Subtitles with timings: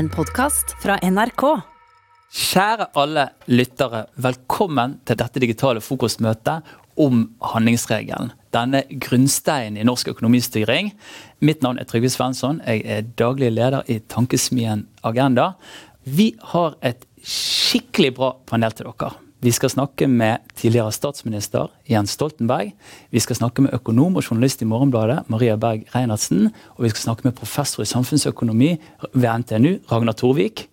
[0.00, 1.42] En podkast fra NRK.
[2.32, 6.70] Kjære alle lyttere, velkommen til dette digitale fokusmøtet
[7.04, 8.30] om handlingsregelen.
[8.56, 10.88] Denne grunnsteinen i norsk økonomistyring.
[11.44, 12.62] Mitt navn er Trygve Svensson.
[12.64, 15.50] Jeg er daglig leder i Tankesmien Agenda.
[16.08, 19.12] Vi har et skikkelig bra panel til dere.
[19.42, 22.74] Vi skal snakke med tidligere statsminister Jens Stoltenberg.
[23.10, 26.50] Vi skal snakke med økonom og journalist i Morgenbladet Maria Berg Reinertsen.
[26.76, 28.74] Og vi skal snakke med professor i samfunnsøkonomi
[29.14, 30.66] ved NTNU, Ragnar Torvik.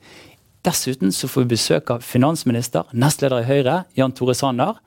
[0.68, 4.82] Dessuten så får vi besøk av finansminister, nestleder i Høyre, Jan Tore Sanner.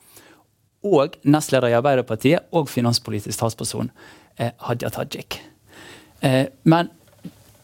[0.85, 3.89] Og nestleder i Arbeiderpartiet og finanspolitisk talsperson,
[4.37, 5.41] eh, Hadia Tajik.
[6.21, 6.91] Eh, men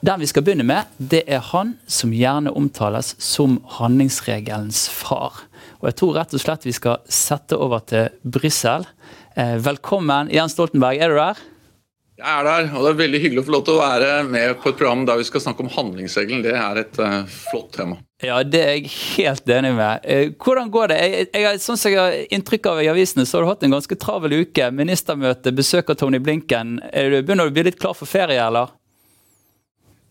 [0.00, 5.45] den vi skal begynne med, det er han som gjerne omtales som handlingsregelens far.
[5.80, 8.86] Og jeg tror rett og slett vi skal sette over til Brussel.
[9.36, 11.02] Eh, velkommen, Jens Stoltenberg.
[11.02, 11.44] Er du der?
[12.16, 14.54] Jeg er der, og det er veldig hyggelig å få lov til å være med
[14.62, 16.40] på et program der vi skal snakke om handlingsregelen.
[16.46, 17.98] Det er et uh, flott tema.
[18.24, 20.06] Ja, det er jeg helt enig med.
[20.08, 20.96] Uh, hvordan går det?
[21.02, 23.76] Jeg, jeg, sånn som jeg har inntrykk av i avisene, så har du hatt en
[23.76, 24.70] ganske travel uke.
[24.72, 26.78] Ministermøte, besøk av Tony Blinken.
[26.80, 28.72] Du, begynner du å bli litt klar for ferie, eller?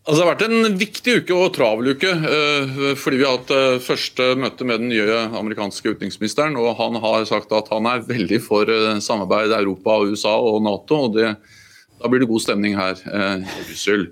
[0.05, 2.11] Altså, det har vært en viktig uke og travel uke.
[2.13, 6.57] Uh, fordi Vi har hatt uh, første møte med den nye amerikanske utenriksministeren.
[6.61, 11.07] og Han har sagt at han er veldig for uh, samarbeid Europa, USA og Nato.
[11.07, 11.33] og det,
[11.97, 14.09] Da blir det god stemning her i Brussel.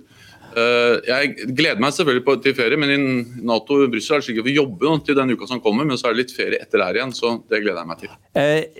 [0.54, 2.98] Jeg gleder meg selvfølgelig til ferie, men i
[3.44, 5.86] Nato og Brussel er det sikkert vi jobber til den uka som kommer.
[5.86, 8.14] Men så er det litt ferie etter der igjen, så det gleder jeg meg til.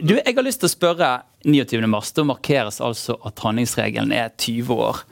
[0.02, 1.12] du, Jeg har lyst til å spørre
[1.44, 2.14] 29.3.
[2.16, 5.04] Da markeres altså at handlingsregelen er 20 år.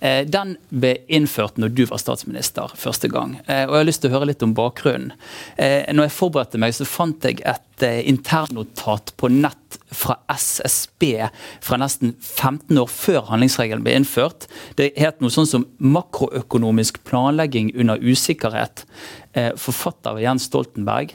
[0.00, 3.36] Eh, den ble innført når du var statsminister første gang.
[3.46, 5.12] Eh, og Jeg har lyst til å høre litt om bakgrunnen.
[5.56, 7.62] Eh, når jeg forberedte meg, så fant jeg et
[8.08, 11.28] internnotat på nett fra SSB
[11.60, 14.48] fra nesten 15 år før handlingsregelen ble innført.
[14.80, 18.84] Det het noe sånn som 'Makroøkonomisk planlegging under usikkerhet'.
[19.56, 21.12] Forfatter av Jens Stoltenberg.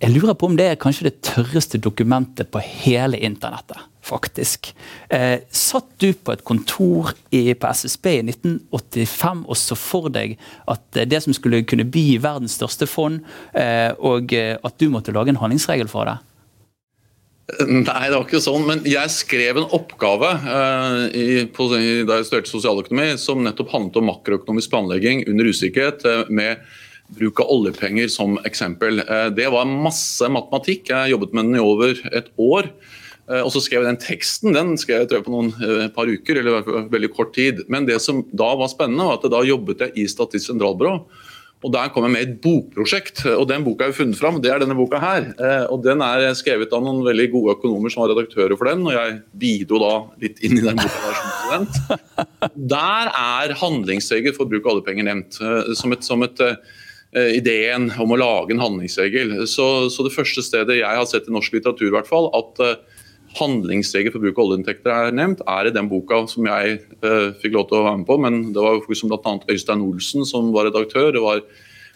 [0.00, 3.78] Jeg lurer på om det er kanskje det tørreste dokumentet på hele internettet.
[4.02, 4.72] Faktisk.
[5.08, 10.36] Eh, satt du på et kontor i, på SSB i 1985 og så for deg
[10.70, 13.22] at det som skulle kunne bli verdens største fond,
[13.54, 16.18] eh, og eh, at du måtte lage en handlingsregel for det?
[17.66, 18.64] Nei, det var ikke sånn.
[18.68, 23.98] Men jeg skrev en oppgave eh, i, på, da jeg studerte sosialøkonomi som nettopp handlet
[24.00, 26.06] om makroøkonomisk planlegging under usikkerhet.
[26.06, 26.62] Uh, med
[27.12, 29.02] bruk av oljepenger som eksempel.
[29.02, 30.88] Eh, det var masse matematikk.
[30.92, 32.70] Jeg jobbet med den i over et år.
[33.32, 36.42] Eh, og så skrev jeg den teksten den skrev jeg på noen eh, par uker,
[36.42, 37.64] eller veldig kort tid.
[37.72, 40.96] Men det som da var spennende, var at da jobbet jeg i Statistisk sentralbyrå.
[41.62, 44.40] Og Der kom jeg med et bokprosjekt, og den boka har vi funnet fram.
[44.42, 45.28] Det er denne boka her.
[45.70, 48.96] Og Den er skrevet av noen veldig gode økonomer som var redaktører for den, og
[48.96, 49.92] jeg bidro da
[50.24, 52.48] litt inn i den boka der som.
[52.74, 55.38] Der er handlingsregel for bruk av oljepenger nevnt
[55.78, 56.42] som et, som et
[57.12, 59.42] Eh, ideen om å lage en handlingsregel.
[59.44, 62.62] Så, så, det første stedet jeg har sett i norsk litteratur i hvert fall, at
[63.38, 67.56] handlingsregel for bruk av oljeinntekter er nevnt, er i den boka som jeg uh, fikk
[67.56, 68.18] lov til å være med på.
[68.22, 69.34] Men det var jo bl.a.
[69.52, 71.10] Øystein Olsen som var redaktør.
[71.14, 71.42] Det var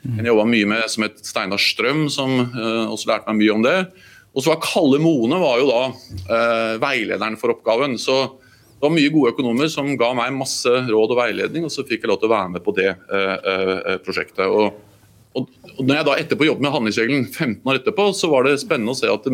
[0.06, 3.66] en jobba mye med som het Steinar Strøm, som uh, også lærte meg mye om
[3.66, 3.76] det.
[4.36, 5.84] Og så var Kalle Mone var jo da
[6.82, 7.94] veilederen for oppgaven.
[7.96, 8.26] så
[8.76, 12.04] det var mye gode økonomer som ga meg masse råd og veiledning, og så fikk
[12.04, 12.90] jeg lov til å være med på det
[14.04, 14.44] prosjektet.
[14.44, 14.74] Og
[15.36, 15.50] og,
[15.84, 18.98] når jeg da etterpå jobbet med handlingsregelen 15 år etterpå, så var det spennende å
[18.98, 19.26] se at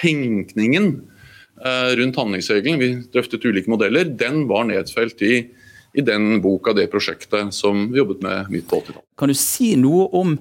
[0.00, 0.88] tenkningen
[1.56, 5.38] rundt handlingsregelen, vi drøftet ulike modeller, den var nedfelt i,
[5.96, 9.04] i den boka, det prosjektet som vi jobbet med midt på 80-tallet.
[9.16, 10.34] Kan du si noe om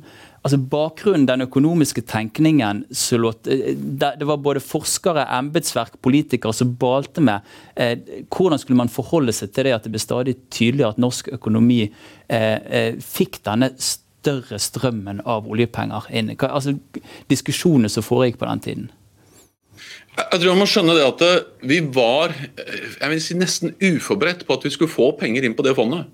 [0.46, 7.42] altså bakgrunnen, den økonomiske tenkningen eh, Det var både forskere, embetsverk, politikere som balte med.
[7.76, 7.98] Eh,
[8.30, 11.86] hvordan skulle man forholde seg til det at det ble stadig tydeligere at norsk økonomi
[11.86, 16.36] eh, eh fikk denne større strømmen av oljepenger inn?
[16.38, 16.78] Altså,
[17.32, 18.88] diskusjonene som foregikk på den tiden?
[20.16, 23.76] Jeg tror man må skjønne det at eh, vi var eh, jeg vil si, nesten
[23.84, 26.08] uforberedt på at vi skulle få penger inn på det fondet.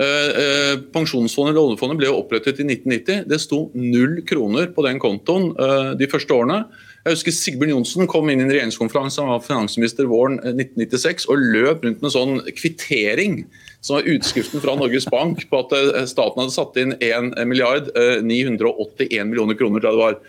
[0.00, 3.24] Eh, pensjonsfondet eller oljefondet ble opprettet i 1990.
[3.30, 5.50] Det sto null kroner på den kontoen
[5.98, 6.62] de første årene.
[7.00, 11.46] Jeg husker Sigbjørn Johnsen kom inn i en regjeringskonferanse han var finansminister våren 1996 og
[11.54, 13.38] løp rundt med en sånn kvittering
[13.80, 15.72] som var utskriften fra Norges Bank på at
[16.10, 19.80] staten hadde satt inn 1 milliard 981 eh, millioner kroner.
[19.80, 20.20] det var.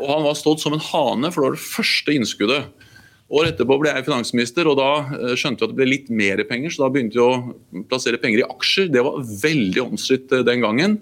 [0.00, 2.86] Og Han var stått som en hane, for det var det første innskuddet.
[3.30, 6.42] Året etterpå ble jeg finansminister, og da eh, skjønte vi at det ble litt mer
[6.48, 6.72] penger.
[6.74, 8.88] Så da begynte vi å plassere penger i aksjer.
[8.90, 10.98] Det var veldig omstridt den gangen.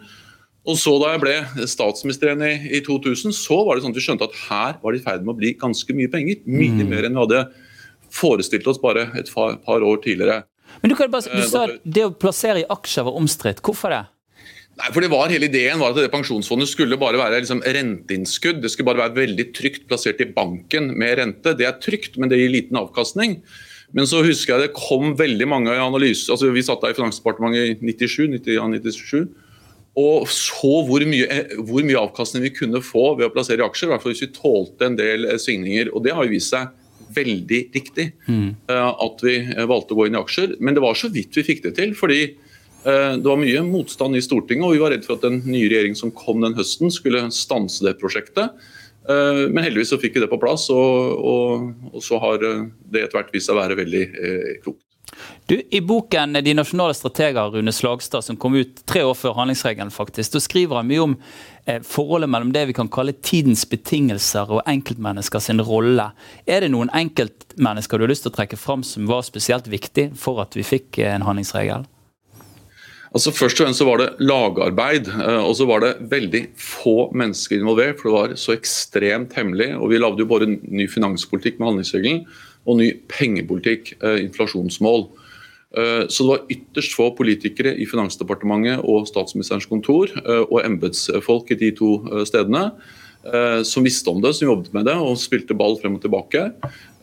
[0.68, 4.00] Og så Da jeg ble statsminister igjen i, i, 2000, så var det sånn at
[4.00, 6.42] vi skjønte at her var det i ferd med å bli ganske mye penger.
[6.44, 6.90] Mye mm.
[6.90, 7.42] mer enn vi hadde
[8.12, 10.42] forestilt oss bare et par, par år tidligere.
[10.82, 13.62] Men du, kan bare, du sa at det å plassere i aksjer var omstridt.
[13.64, 14.04] Hvorfor det?
[14.78, 18.60] Nei, for det var Hele ideen var at det pensjonsfondet skulle bare være liksom renteinnskudd.
[18.62, 21.56] Det skulle bare være veldig trygt plassert i banken med rente.
[21.58, 23.40] Det er trygt, men det gir liten avkastning.
[23.96, 26.34] Men så husker jeg det kom veldig mange analyser.
[26.34, 29.46] altså Vi satt der i Finansdepartementet i 97, 97
[29.98, 31.26] og så hvor mye,
[31.66, 33.88] hvor mye, avkastning vi kunne få ved å plassere i aksjer.
[33.88, 35.90] I hvert fall hvis vi tålte en del svingninger.
[35.90, 36.68] Og det har jo vist seg
[37.16, 38.68] veldig riktig mm.
[38.68, 40.54] at vi valgte å gå inn i aksjer.
[40.62, 41.96] Men det var så vidt vi fikk det til.
[41.98, 42.46] fordi Eh,
[42.84, 45.98] det var mye motstand i Stortinget, og vi var redd for at den nye regjeringen
[45.98, 48.54] som kom den høsten, skulle stanse det prosjektet.
[49.08, 52.52] Eh, men heldigvis så fikk vi det på plass, og, og, og så har det
[53.06, 54.84] etter hvert vist seg å være veldig eh, klokt.
[55.48, 59.90] Du, I boken 'De nasjonale strateger', Rune Slagstad, som kom ut tre år før handlingsregelen,
[59.90, 61.14] faktisk, da skriver han mye om
[61.64, 66.10] eh, forholdet mellom det vi kan kalle tidens betingelser og enkeltmennesker sin rolle.
[66.44, 70.10] Er det noen enkeltmennesker du har lyst til å trekke fram som var spesielt viktig
[70.20, 71.88] for at vi fikk en handlingsregel?
[73.08, 77.08] Altså Først og fremst så var det lagarbeid, eh, og så var det veldig få
[77.16, 78.00] mennesker involvert.
[78.00, 79.70] For det var så ekstremt hemmelig.
[79.76, 82.26] og Vi lagde jo både ny finanspolitikk med handlingsregelen
[82.68, 85.08] og ny pengepolitikk, eh, inflasjonsmål.
[85.76, 91.60] Eh, så det var ytterst få politikere i Finansdepartementet og Statsministerens kontor og embetsfolk i
[91.60, 92.72] de to stedene
[93.66, 96.44] som visste om det, som jobbet med det og spilte ball frem og tilbake.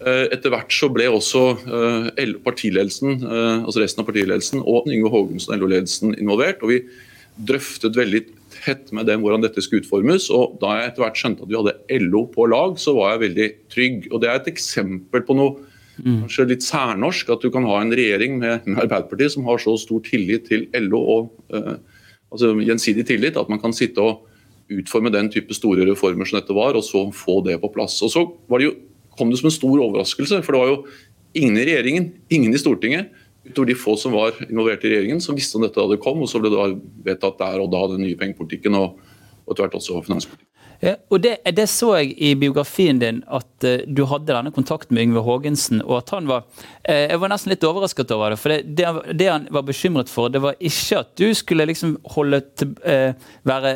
[0.03, 5.12] Eh, etter hvert så ble også eh, partiledelsen, eh, altså resten av partiledelsen og Yngve
[5.13, 6.59] Haagensen LO-ledelsen involvert.
[6.62, 6.81] og Vi
[7.47, 8.21] drøftet veldig
[8.51, 10.27] tett med dem hvordan dette skulle utformes.
[10.35, 13.23] og Da jeg etter hvert skjønte at vi hadde LO på lag, så var jeg
[13.23, 14.12] veldig trygg.
[14.12, 15.56] og Det er et eksempel på noe
[16.03, 16.25] mm.
[16.25, 17.31] kanskje litt særnorsk.
[17.31, 20.67] At du kan ha en regjering med, med Arbeiderpartiet som har så stor tillit til
[20.75, 21.75] LO og eh,
[22.35, 24.27] altså gjensidig tillit at man kan sitte og
[24.71, 28.00] utforme den type store reformer som dette var, og så få det på plass.
[28.06, 28.23] Og så
[28.56, 28.75] det jo
[29.17, 30.41] kom det som en stor overraskelse.
[30.44, 30.79] For det var jo
[31.38, 33.13] ingen i regjeringen, ingen i Stortinget,
[33.45, 36.23] utover de få som var involvert i regjeringen, som visste om dette da det kom.
[36.23, 36.65] Og så ble det
[37.06, 38.97] vedtatt der og da den nye pengepolitikken og,
[39.45, 40.55] og etter hvert også finanspolitikken.
[40.83, 44.98] Ja, og det, det, så jeg i biografien din, at uh, du hadde denne kontakten
[44.98, 45.81] med Yngve Haagensen.
[45.86, 46.44] og at han var,
[46.89, 48.39] uh, Jeg var nesten litt overrasket over det.
[48.42, 51.95] for det, det, det, han var bekymret for, det var ikke at du skulle liksom
[52.16, 52.75] holde til,
[53.48, 53.72] være,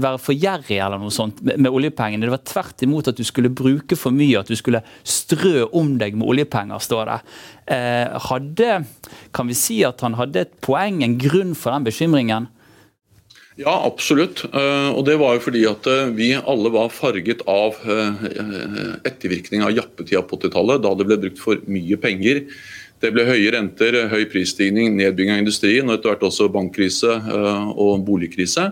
[0.00, 2.26] være for gjerrig eller noe sånt med, med, oljepengene.
[2.26, 5.96] Det var tvert imot at du skulle bruke for mye, at du skulle strø om
[6.00, 7.18] deg med oljepenger, står det.
[8.28, 8.82] hadde,
[9.32, 12.50] Kan vi si at han hadde et poeng, en grunn for den bekymringen?
[13.62, 14.42] Ja, absolutt.
[14.50, 19.62] Eh, og det var jo fordi at eh, vi alle var farget av ettervirkningen ettervirkning
[19.62, 22.42] av jappetida på 80-tallet, da det ble brukt for mye penger.
[23.02, 27.16] Det ble høye renter, høy prisstigning, nedbygging av industrien og etter hvert også bankkrise
[27.74, 28.68] og boligkrise.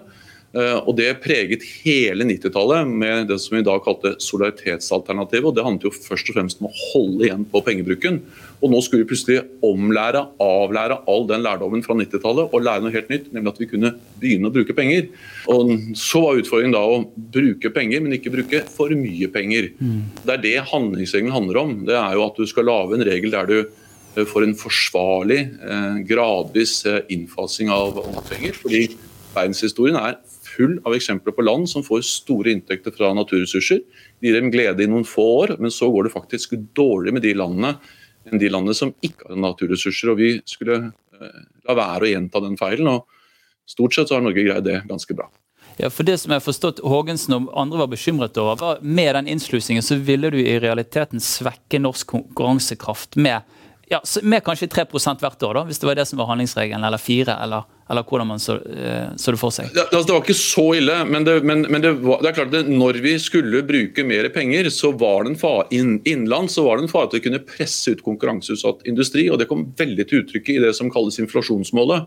[0.51, 5.47] Eh, og Det preget hele 90-tallet med det som vi da kalte solidaritetsalternativet.
[5.47, 8.21] og Det handlet jo først og fremst om å holde igjen på pengebruken.
[8.61, 12.95] Og Nå skulle vi plutselig omlære, avlære all den lærdommen fra 90-tallet og lære noe
[12.95, 15.07] helt nytt, nemlig at vi kunne begynne å bruke penger.
[15.47, 19.71] Og Så var utfordringen da å bruke penger, men ikke bruke for mye penger.
[19.79, 20.03] Mm.
[20.25, 21.77] Det er det handlingsregelen handler om.
[21.87, 25.47] Det er jo at du skal lage en regel der du eh, får en forsvarlig,
[25.63, 28.59] eh, gradvis innfasing av penger.
[28.59, 28.89] fordi
[29.31, 30.19] verdenshistorien er
[30.51, 33.83] full av eksempler på land som får store inntekter fra naturressurser.
[34.21, 37.27] Det gir dem glede i noen få år, men så går det faktisk dårlig med
[37.27, 37.75] de landene
[38.29, 40.13] enn de landene som ikke har naturressurser.
[40.13, 42.91] og Vi skulle eh, la være å gjenta den feilen.
[42.91, 43.07] og
[43.71, 45.31] Stort sett så har Norge greid det ganske bra.
[45.81, 49.15] Ja, for det som jeg har forstått Hågensen og andre var bekymret over, var med
[49.17, 53.47] den innslusingen så ville du i realiteten svekke norsk konkurransekraft med,
[53.91, 56.99] ja, med kanskje 3 hvert år, da, hvis det var det som var handlingsregelen, eller
[56.99, 59.73] 4 eller eller hvordan man så, eh, så det for seg?
[59.75, 62.37] Det, altså, det, var ikke så ille, men, det, men, men det, var, det, er
[62.37, 66.69] klart at når vi skulle bruke mer penger, så var det en fare, innenlands så
[66.69, 69.27] var det en fare til å kunne presse ut konkurranseutsatt industri.
[69.31, 72.07] og Det kom veldig til uttrykk i det som kalles inflasjonsmålet.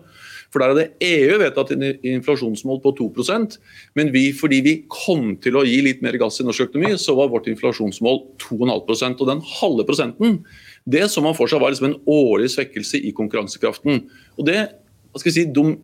[0.54, 3.58] For Der hadde EU vedtatt en inflasjonsmål på 2%
[3.98, 7.16] men vi, fordi vi kom til å gi litt mer gass i norsk økonomi, så
[7.18, 10.38] var vårt inflasjonsmål 2,5% og Den halve prosenten
[10.86, 14.04] det som man for seg var liksom en årlig svekkelse i konkurransekraften.
[14.38, 14.60] Og Det
[15.22, 15.78] si, de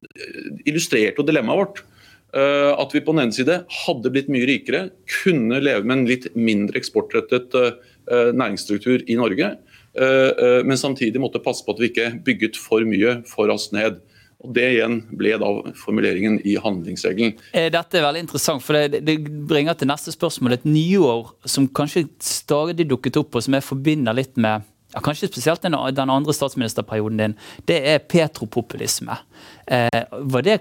[0.68, 1.84] illustrerte dilemmaet vårt.
[2.30, 4.90] Uh, at vi på den ene side hadde blitt mye rikere,
[5.24, 9.56] kunne leve med en litt mindre eksportrettet uh, næringsstruktur i Norge,
[10.00, 13.98] men samtidig måtte passe på at vi ikke bygget for mye for oss ned.
[14.46, 17.34] Og Det igjen ble da formuleringen i handlingsregelen.
[17.74, 19.18] Dette er veldig interessant, for det, det
[19.50, 20.56] bringer til neste spørsmål.
[20.56, 25.30] Et nyår som kanskje stadig dukket opp, og som jeg forbinder litt med ja, kanskje
[25.30, 27.36] spesielt den, den, andre statsministerperioden din,
[27.70, 29.20] det er petropopulisme.
[29.68, 30.60] Eh, var, det,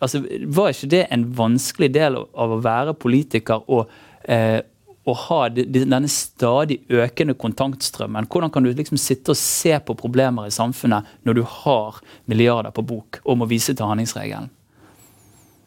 [0.00, 3.92] altså, var, ikke det en vanskelig del av å være politiker og,
[4.24, 4.60] eh,
[5.08, 8.28] og ha denne stadig økende kontantstrømmen?
[8.28, 12.74] Hvordan kan du liksom sitte og se på problemer i samfunnet når du har milliarder
[12.74, 14.50] på bok og må vise til handlingsregelen?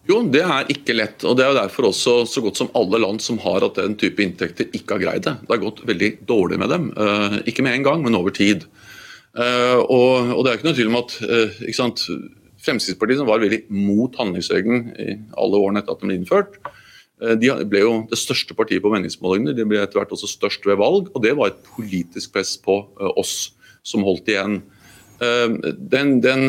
[0.09, 1.23] Jo, det er ikke lett.
[1.27, 3.97] og Det er jo derfor også så godt som alle land som har hatt den
[4.01, 5.35] type inntekter, ikke har greid det.
[5.43, 6.89] Det har gått veldig dårlig med dem.
[6.97, 8.65] Uh, ikke med en gang, men over tid.
[9.37, 11.61] Uh, og, og, det er ikke noe tvil om at uh,
[12.61, 16.59] Fremskrittspartiet, som var veldig mot handlingsregelen i alle årene etter at den ble innført,
[17.37, 19.53] de ble jo det største partiet på meningsmålingene.
[19.53, 22.79] De ble etter hvert også størst ved valg, og det var et politisk press på
[23.13, 23.51] oss
[23.85, 24.59] som holdt igjen.
[25.21, 26.47] Ehm, den, den,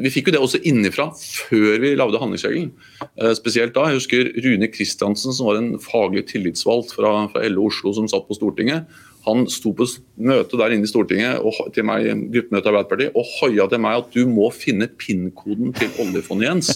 [0.00, 2.70] vi fikk jo det også innenfra før vi lagde handlingsregelen.
[3.04, 3.88] Ehm, spesielt da.
[3.90, 8.24] Jeg husker Rune Kristiansen, som var en faglig tillitsvalgt fra, fra LO Oslo, som satt
[8.28, 8.88] på Stortinget.
[9.24, 9.86] Han sto på
[10.20, 14.10] møte der inne i Stortinget og, til meg, gruppemøte Arbeiderpartiet og hoia til meg at
[14.16, 16.74] du må finne PIN-koden til oljefondet, Jens.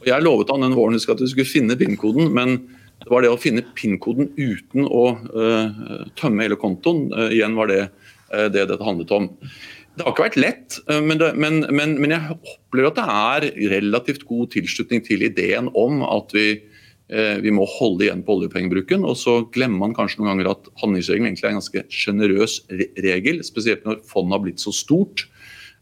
[0.00, 2.58] Og jeg lovet han den våren at du skulle finne PIN-koden, men
[3.02, 7.06] det var det å finne PIN-koden uten å uh, tømme hele kontoen.
[7.14, 9.28] Uh, igjen var det uh, det dette handlet om.
[9.96, 13.04] Det har ikke vært lett, eh, men, det, men, men, men, jeg opplever at det
[13.16, 16.50] er relativt god tilslutning til ideen om at vi,
[17.08, 19.06] eh, vi må holde igjen på oljepengebruken.
[19.08, 22.58] Og så glemmer man kanskje noen ganger at handlingsregelen egentlig er en ganske sjenerøs
[23.06, 25.24] regel, spesielt når fondet har blitt så stort.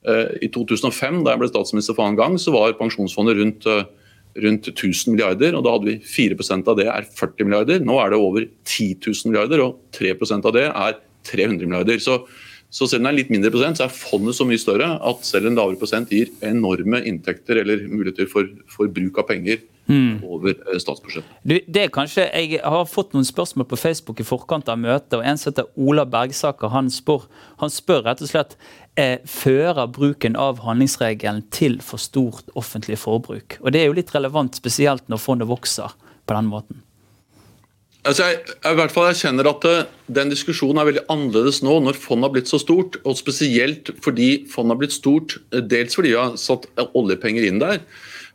[0.07, 3.69] Eh, I 2005, da jeg ble statsminister for annen gang, så var pensjonsfondet rundt,
[4.47, 7.83] rundt 1000 milliarder, og da hadde vi 4% av det er 40 milliarder.
[7.83, 11.01] Nå er det over 10 000 milliarder, og 3% av det er
[11.35, 11.99] 300 milliarder.
[11.99, 12.23] Så
[12.75, 15.27] så selv om det er litt mindre prosent, så er fondet så mye større at
[15.27, 20.25] selv en lavere prosent gir enorme inntekter eller muligheter for, for bruk av penger mm.
[20.27, 21.37] over eh, statsbudsjettet.
[21.47, 25.15] Du, det er kanskje, Jeg har fått noen spørsmål på Facebook i forkant av møtet.
[25.19, 27.29] og En som heter Ola Bergsaker, han spør,
[27.63, 28.57] han spør rett og slett
[28.99, 33.61] eh, fører bruken av handlingsregelen til for stort offentlig forbruk.
[33.63, 35.95] Og Det er jo litt relevant, spesielt når fondet vokser
[36.27, 36.83] på den måten.
[38.05, 41.63] Altså jeg, jeg, i hvert fall jeg kjenner at uh, Den diskusjonen er veldig annerledes
[41.65, 42.99] nå når fondet har blitt så stort.
[43.05, 47.63] og Spesielt fordi fondet har blitt stort, uh, dels fordi vi har satt oljepenger inn
[47.63, 47.81] der.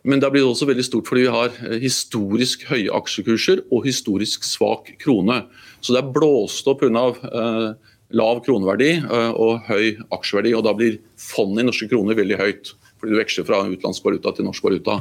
[0.07, 4.47] Men det har blitt også veldig stort fordi vi har historisk høye aksjekurser og historisk
[4.47, 5.43] svak krone.
[5.83, 7.05] Så det er blåst opp pga.
[7.29, 9.03] Eh, lav kroneverdi
[9.37, 10.55] og høy aksjeverdi.
[10.57, 12.71] og Da blir fondet i norske kroner veldig høyt.
[12.97, 14.95] Fordi du veksler fra utenlandsk valuta til norsk valuta.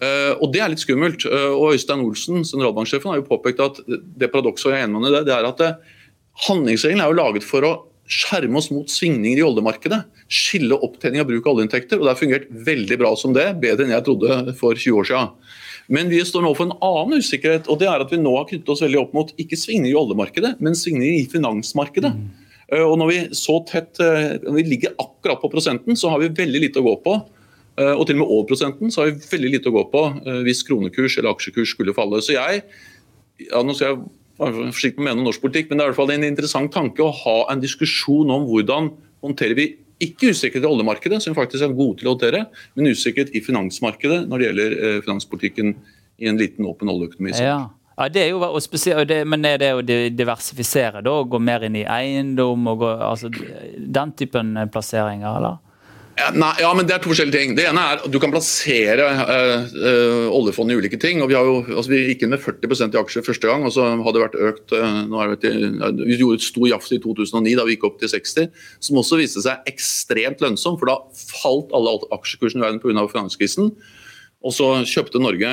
[0.00, 1.26] Uh, og Det er litt skummelt.
[1.28, 5.12] Uh, og Øystein Olsen, sentralbanksjefen, har jo påpekt at det paradokset jeg er enig med
[5.12, 5.96] det, det er at uh,
[6.46, 7.72] handlingsregelen er jo laget for å
[8.10, 10.00] skjerme oss mot svingninger i oljemarkedet.
[10.32, 12.00] Skille opptjening av bruk av oljeinntekter.
[12.00, 15.10] og Det har fungert veldig bra som det, bedre enn jeg trodde for 20 år
[15.10, 15.34] siden.
[15.90, 18.48] Men vi står nå for en annen usikkerhet, og det er at vi nå har
[18.48, 22.12] knyttet oss veldig opp mot ikke svingninger i oljemarkedet, men svingninger i finansmarkedet.
[22.16, 22.28] Mm.
[22.86, 26.62] Og når vi så tett, når vi ligger akkurat på prosenten, så har vi veldig
[26.66, 27.39] lite å gå på Eh,
[27.96, 30.40] og til og med over prosenten så har vi veldig lite å gå på eh,
[30.46, 32.22] hvis kronekurs eller aksjekurs skulle falle.
[32.24, 32.64] Så jeg,
[33.46, 34.00] ja, nå skal jeg
[34.40, 36.72] være forsiktig med å mene norsk politikk, men det er i hvert fall en interessant
[36.74, 38.92] tanke å ha en diskusjon om hvordan
[39.24, 39.70] håndterer vi
[40.00, 42.46] ikke usikkerhet i oljemarkedet, som vi faktisk er gode til å håndtere,
[42.76, 45.74] men usikkerhet i finansmarkedet når det gjelder eh, finanspolitikken
[46.20, 47.36] i en liten, åpen oljeøkonomi.
[47.36, 47.68] Ja.
[48.00, 51.12] Ja, det er jo det, Men er det å diversifisere, da?
[51.20, 53.28] Gå mer inn i eiendom og gå, altså,
[53.76, 55.58] den typen plasseringer, eller?
[56.34, 57.54] Nei, ja, men Det er to forskjellige ting.
[57.58, 61.22] Det ene er at Du kan plassere uh, uh, oljefondet i ulike ting.
[61.22, 63.86] og Vi, jo, altså, vi gikk inn med 40% i aksjer første gang, og så
[63.90, 65.54] hadde det vært økt er det,
[66.02, 68.50] Vi gjorde et stor jafs i 2009 da vi gikk opp til 60,
[68.82, 70.78] som også viste seg ekstremt lønnsom.
[70.80, 70.98] for Da
[71.40, 73.06] falt alle aksjekursene i verden pga.
[73.10, 73.72] finanskrisen.
[74.40, 75.50] Og så kjøpte Norge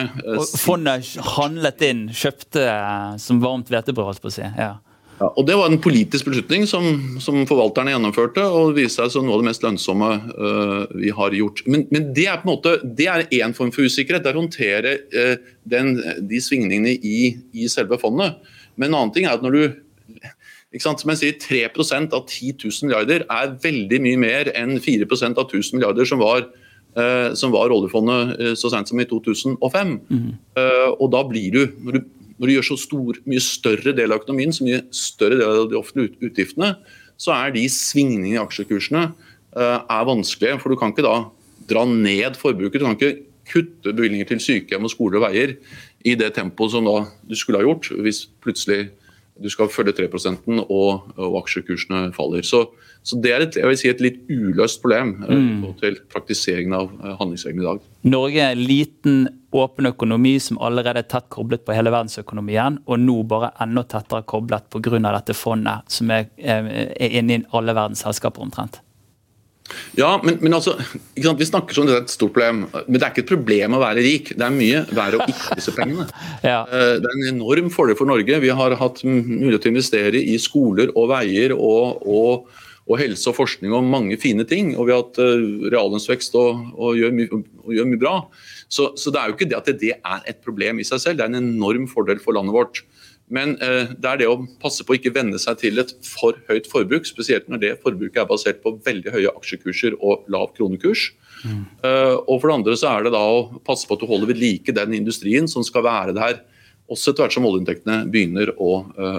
[0.62, 2.64] Fondet handlet inn, kjøpte
[3.20, 4.46] som varmt hvetebrød, holdt på å si.
[4.48, 4.78] ja.
[5.18, 9.16] Ja, og Det var en politisk beslutning som, som forvalterne gjennomførte, og det viste seg
[9.16, 11.64] som noe av det mest lønnsomme uh, vi har gjort.
[11.66, 14.22] Men, men, det er på en måte, det er én form for usikkerhet.
[14.26, 15.96] Det er å håndtere uh, den,
[16.30, 18.38] de svingningene i, i, selve fondet.
[18.78, 19.64] Men en annen ting er at når du
[20.76, 21.64] ikke sant, som jeg sier, 3
[22.14, 26.46] av 10 000 milliarder er veldig mye mer enn 4% av 1000 milliarder som var,
[27.00, 29.98] uh, som var oljefondet så sent som i 2005.
[30.14, 30.30] Mm.
[31.00, 32.06] og da blir du, når du
[32.38, 35.72] når du gjør så stor, mye større del av økonomien, så mye større del av
[35.72, 36.76] de offentlige utgiftene,
[37.18, 40.60] så er de svingningene i aksjekursene uh, er vanskelige.
[40.62, 41.16] For du kan ikke da
[41.70, 42.78] dra ned forbruket.
[42.78, 45.56] Du kan ikke kutte bevilgninger til sykehjem og skoler og veier
[46.06, 48.90] i det tempoet som da du skulle ha gjort hvis plutselig
[49.38, 50.08] du skal følge 3
[50.66, 52.42] og, og aksjekursene faller.
[52.42, 52.64] Så,
[53.04, 55.66] så, det er et, jeg vil si et litt uløst problem eh, mm.
[55.82, 57.84] til praktiseringen av handlingsreglene handlingsregelen i dag.
[58.10, 59.20] Norge er en liten,
[59.56, 64.26] åpen økonomi som allerede er tett koblet på hele verdensøkonomien, og nå bare enda tettere
[64.28, 65.00] koblet pga.
[65.00, 68.82] dette fondet, som er, er inne i alle verdens selskaper omtrent.
[69.98, 70.78] Ja, men, men altså,
[71.16, 73.82] Vi snakker som det er et stort problem, men det er ikke et problem å
[73.82, 74.32] være rik.
[74.38, 76.08] Det er mye verre å ikke disse pengene.
[76.46, 76.62] ja.
[76.64, 78.40] Eh, det er en enorm fordel for Norge.
[78.44, 83.32] Vi har hatt mulighet til å investere i skoler og veier og, og, og helse
[83.32, 84.76] og forskning og mange fine ting.
[84.78, 88.16] Og vi har hatt uh, reallønnsvekst og, og, gjør my, og, gjør mye bra.
[88.68, 91.20] Så, så, det er jo ikke det at det er et problem i seg selv,
[91.20, 92.82] det er en enorm fordel for landet vårt.
[93.32, 96.38] Men eh, det er det å passe på å ikke venne seg til et for
[96.48, 101.10] høyt forbruk, spesielt når det forbruket er basert på veldig høye aksjekurser og lav kronekurs.
[101.44, 101.66] Mm.
[101.84, 104.32] Uh, og for det andre så er det da å passe på at du holder
[104.32, 106.40] ved like den industrien som skal være der
[106.90, 108.72] også etter hvert som oljeinntektene begynner å,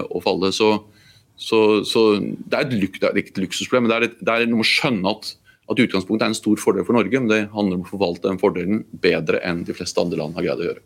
[0.09, 0.49] å falle.
[0.55, 0.71] Så,
[1.37, 4.49] så, så det, er et, det, er et luksusproblem, men det er, et, det er
[4.49, 5.29] noe å skjønne at,
[5.69, 8.39] at utgangspunktet er en stor fordel for Norge, men det handler om å forvalte den
[8.41, 10.83] fordelen bedre enn de fleste andre land har greid å gjøre.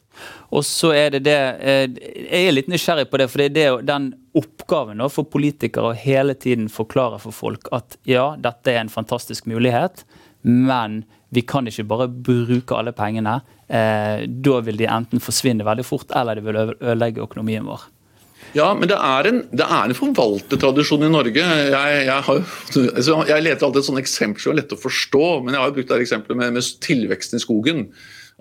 [0.52, 3.82] Og så er det det, eh, Jeg er litt nysgjerrig på det, for det er
[3.82, 8.90] den oppgaven for politikere å hele tiden forklare for folk at ja, dette er en
[8.90, 10.04] fantastisk mulighet,
[10.44, 13.42] men vi kan ikke bare bruke alle pengene.
[13.68, 17.88] Eh, da vil de enten forsvinne veldig fort, eller de vil ødelegge økonomien vår.
[18.54, 21.42] Ja, men det er en, det en forvaltertradisjon i Norge.
[21.42, 25.30] Jeg, jeg, har, altså, jeg leter alltid et sånt eksempel som er lett å forstå,
[25.42, 27.88] men jeg har jo brukt det eksempelet med, med tilveksten i skogen.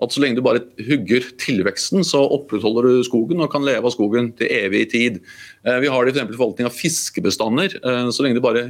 [0.01, 3.93] At Så lenge du bare hugger tilveksten, så opprettholder du skogen og kan leve av
[3.93, 5.19] skogen til evig tid.
[5.65, 7.77] Eh, vi har det i forvaltning av fiskebestander.
[7.81, 8.65] Eh, så lenge du bare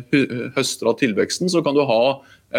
[0.55, 2.03] høster av tilveksten, så kan du ha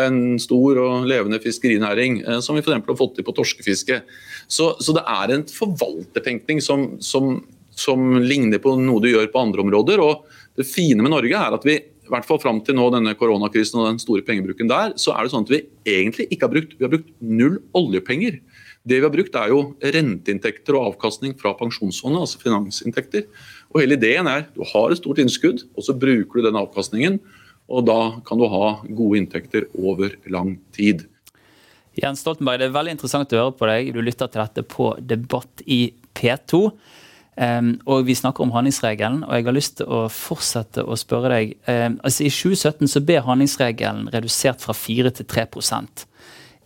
[0.04, 4.00] en stor og levende fiskerinæring, eh, som vi for har fått til på torskefiske.
[4.48, 7.44] Så, så det er en forvaltertenkning som, som
[7.74, 10.00] som ligner på noe du gjør på andre områder.
[10.00, 10.24] og
[10.56, 13.80] Det fine med Norge er at vi i hvert fall fram til nå denne koronakrisen
[13.80, 16.74] og den store pengebruken der, så er det sånn at vi egentlig ikke har brukt
[16.76, 18.42] vi har brukt null oljepenger.
[18.84, 23.24] Det vi har brukt er jo renteinntekter og avkastning fra pensjonsfondet, altså finansinntekter.
[23.72, 27.16] Og hele ideen er du har et stort innskudd, og så bruker du den avkastningen.
[27.72, 31.06] Og da kan du ha gode inntekter over lang tid.
[31.96, 33.92] Jens Stoltenberg, det er veldig interessant å høre på deg.
[33.94, 36.66] Du lytter til dette på Debatt i P2.
[37.36, 41.32] Um, og Vi snakker om handlingsregelen, og jeg har lyst til å fortsette å spørre
[41.32, 41.54] deg.
[41.66, 46.04] Um, altså I 2017 så ble handlingsregelen redusert fra 4 til 3%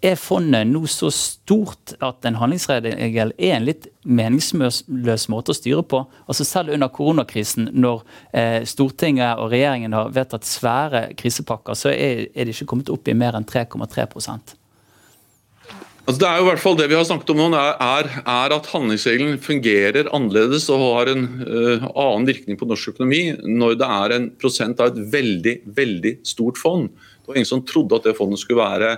[0.05, 5.83] Er fondet nå så stort at en handlingsregel er en litt meningsløs måte å styre
[5.89, 6.05] på?
[6.29, 12.29] Altså Selv under koronakrisen, når eh, Stortinget og regjeringen har vedtatt svære krisepakker, så er,
[12.35, 14.05] er det ikke kommet opp i mer enn 3,3
[16.09, 17.47] Altså det er jo i hvert fall det vi har snakket om nå,
[17.85, 23.21] er, er at handlingsregelen fungerer annerledes og har en uh, annen virkning på norsk økonomi
[23.45, 26.89] når det er en prosent av et veldig veldig stort fond.
[26.89, 28.95] Det var ingen som trodde at det fondet skulle være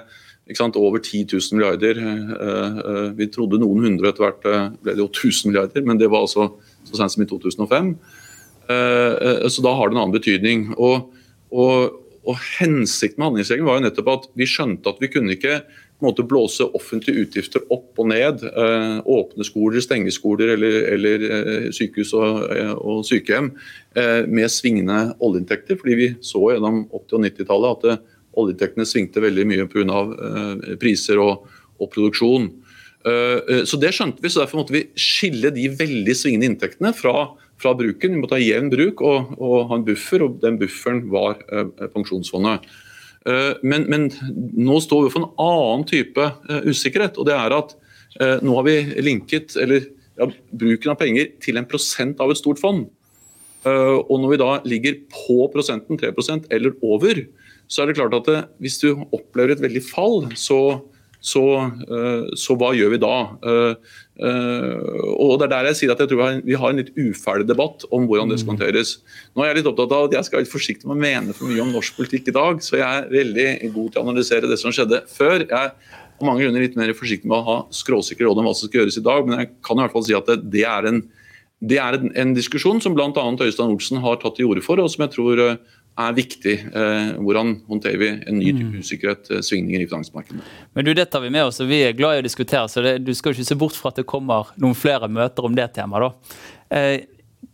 [0.54, 1.98] sant, over 10 000 milliarder.
[1.98, 4.46] Uh, uh, vi trodde noen hundre, etter hvert
[4.78, 6.52] ble det jo 1000 milliarder, men det var altså
[6.86, 7.92] så sent som i 2005.
[9.50, 10.60] Så da har det en annen betydning.
[10.78, 11.08] Og,
[11.50, 15.56] og, og Hensikten med handlingsregelen var jo nettopp at vi skjønte at vi kunne ikke
[16.04, 18.44] måte blåse offentlige utgifter opp og ned.
[18.46, 23.52] Eh, åpne skoler, stenge skoler eller, eller eh, sykehus og, eh, og, sykehjem
[24.30, 25.74] med svingende oljeinntekter.
[25.80, 28.04] fordi vi så gjennom 80- og 90-tallet at
[28.38, 30.76] oljeinntektene svingte veldig mye pga.
[30.78, 31.48] priser og,
[31.80, 32.46] og produksjon.
[33.00, 37.74] Så det skjønte vi, så derfor måtte vi skille de veldig svingende inntektene fra, fra
[37.74, 38.14] bruken.
[38.14, 41.42] Vi måtte ha jevn bruk og, og, ha en buffer, og den bufferen var
[41.96, 42.70] pensjonsfondet.
[43.28, 44.08] Eh, men, men,
[44.56, 47.18] nå står vi for en annen type eh, usikkerhet.
[47.20, 47.74] og det er at
[48.20, 52.40] eh, Nå har vi linket eller, ja, bruken av penger til en prosent av et
[52.40, 52.88] stort fond.
[53.60, 57.18] Og Når vi da ligger på prosenten, 3% eller over,
[57.68, 60.80] så er det klart at hvis du opplever et veldig fall, så
[61.20, 61.44] så,
[61.84, 63.14] eh, så, hva gjør vi da?
[63.44, 66.92] Eh, eh, og Det er der jeg sier at jeg tror vi har en litt
[66.96, 68.56] uferdig debatt om hvordan det skal mm.
[68.56, 68.94] håndteres.
[69.36, 71.36] Nå er Jeg litt opptatt av at jeg skal være litt forsiktig med å mene
[71.36, 74.50] for mye om norsk politikk i dag, så jeg er veldig god til å analysere
[74.50, 75.44] det som skjedde før.
[75.44, 75.74] Jeg er
[76.20, 78.82] på mange grunner litt mer forsiktig med å ha skråsikre råd om hva som skal
[78.82, 81.02] gjøres i dag, men jeg kan i hvert fall si at det, det er en
[81.60, 83.10] det er en, en diskusjon som bl.a.
[83.12, 85.42] Øystein Olsen har tatt til orde for, og som jeg tror
[85.98, 86.54] er viktig.
[86.74, 88.80] Eh, hvordan håndterer vi en ny type mm.
[88.80, 90.42] usikkerhet, eh, svingninger i finansmarkedene.
[90.74, 92.84] Men du, Det tar vi med oss, og vi er glad i å diskutere, så
[92.84, 95.70] det, du skal ikke se bort fra at det kommer noen flere møter om det
[95.76, 96.08] temaet.
[96.08, 96.40] da.
[96.76, 96.98] Eh,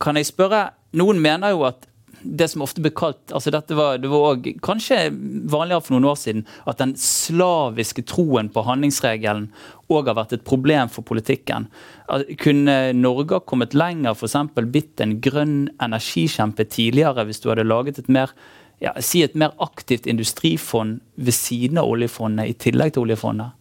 [0.03, 1.85] kan jeg spørre, Noen mener jo at
[2.27, 4.99] det som ofte ble kalt altså dette var, Det var også, kanskje
[5.51, 9.49] vanligere for noen år siden at den slaviske troen på handlingsregelen
[9.93, 11.69] òg har vært et problem for politikken.
[12.43, 14.35] Kunne Norge ha kommet lenger, f.eks.
[14.59, 18.35] blitt en grønn energikjempe tidligere hvis du hadde laget et mer
[18.83, 23.55] ja, si et mer aktivt industrifond ved siden av oljefondet, i tillegg til oljefondet?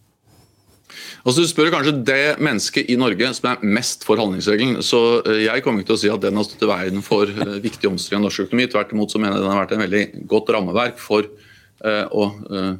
[1.26, 4.82] Altså, du spør kanskje det mennesket i Norge som er mest for handlingsregelen.
[4.86, 7.26] så eh, Jeg kommer ikke til å si at den har stått i veien for
[7.26, 8.68] viktig viktige omstillinger av norsk økonomi.
[8.70, 12.28] Tvert imot så mener jeg den har vært en veldig godt rammeverk for uh, å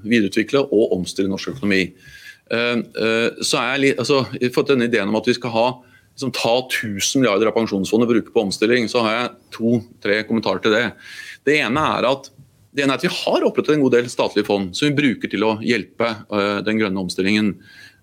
[0.04, 1.82] videreutvikle og omstille norsk økonomi.
[2.46, 4.20] så er jeg litt, altså,
[4.54, 5.64] For denne ideen om at vi skal ha,
[6.14, 10.62] liksom, ta 1000 milliarder av pensjonsfondet og bruke på omstilling, så har jeg to-tre kommentarer
[10.62, 10.84] til det.
[11.42, 12.30] Det ene er at
[12.76, 15.30] Det ene er at Vi har opprettet en god del statlige fond som vi bruker
[15.32, 16.12] til å hjelpe
[16.62, 17.54] den grønne omstillingen.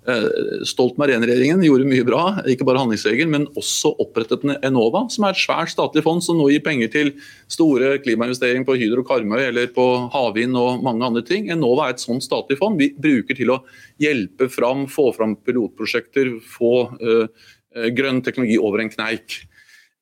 [0.04, 5.32] Uh, Stoltenberg I-regjeringen gjorde mye bra, ikke bare handlingsregelen, men også opprettet Enova, som er
[5.32, 7.14] et svært statlig fond som nå gir penger til
[7.52, 11.48] store klimainvesteringer på Hydro Karmøy eller på havvind og mange andre ting.
[11.56, 13.62] Enova er et sånt statlig fond vi bruker til å
[14.04, 17.50] hjelpe fram, få fram pilotprosjekter, få uh,
[17.96, 19.44] grønn teknologi over en kneik.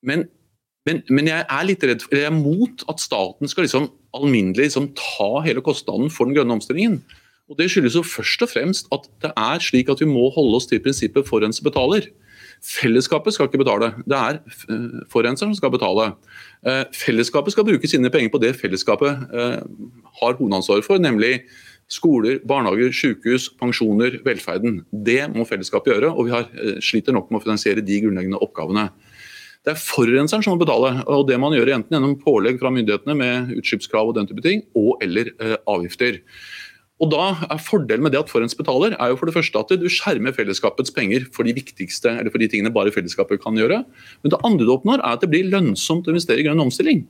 [0.02, 0.26] Men
[0.82, 3.84] men, men, jeg er litt redd jeg er mot at staten skal liksom
[4.18, 6.96] alminnelig liksom ta hele kostnaden for den grønne omstillingen.
[7.50, 10.56] Og Det skyldes jo først og fremst at det er slik at vi må holde
[10.56, 12.06] oss til prinsippet forurenser betaler.
[12.62, 16.12] Fellesskapet skal ikke betale, det er eh, forurenseren som skal betale.
[16.62, 19.56] Eh, fellesskapet skal bruke sine penger på det fellesskapet eh,
[20.20, 21.40] har hovedansvaret for, nemlig
[21.90, 24.84] skoler, barnehager, sykehus, pensjoner, velferden.
[24.94, 26.46] Det må fellesskapet gjøre, og vi har,
[26.80, 28.86] sliter nok med å finansiere de grunnleggende oppgavene.
[29.66, 33.18] Det er forurenseren som må betale, og det man gjør enten gjennom pålegg fra myndighetene
[33.18, 35.34] med utslippskrav og den type ting, og eller
[35.70, 36.22] avgifter.
[37.00, 39.72] Og da er Fordelen med det at forurenser betaler, er jo for det første at
[39.80, 43.80] du skjermer fellesskapets penger for de viktigste, eller for de tingene bare fellesskapet kan gjøre.
[44.22, 47.02] Men det andre du oppnår, er at det blir lønnsomt å investere i grønn omstilling.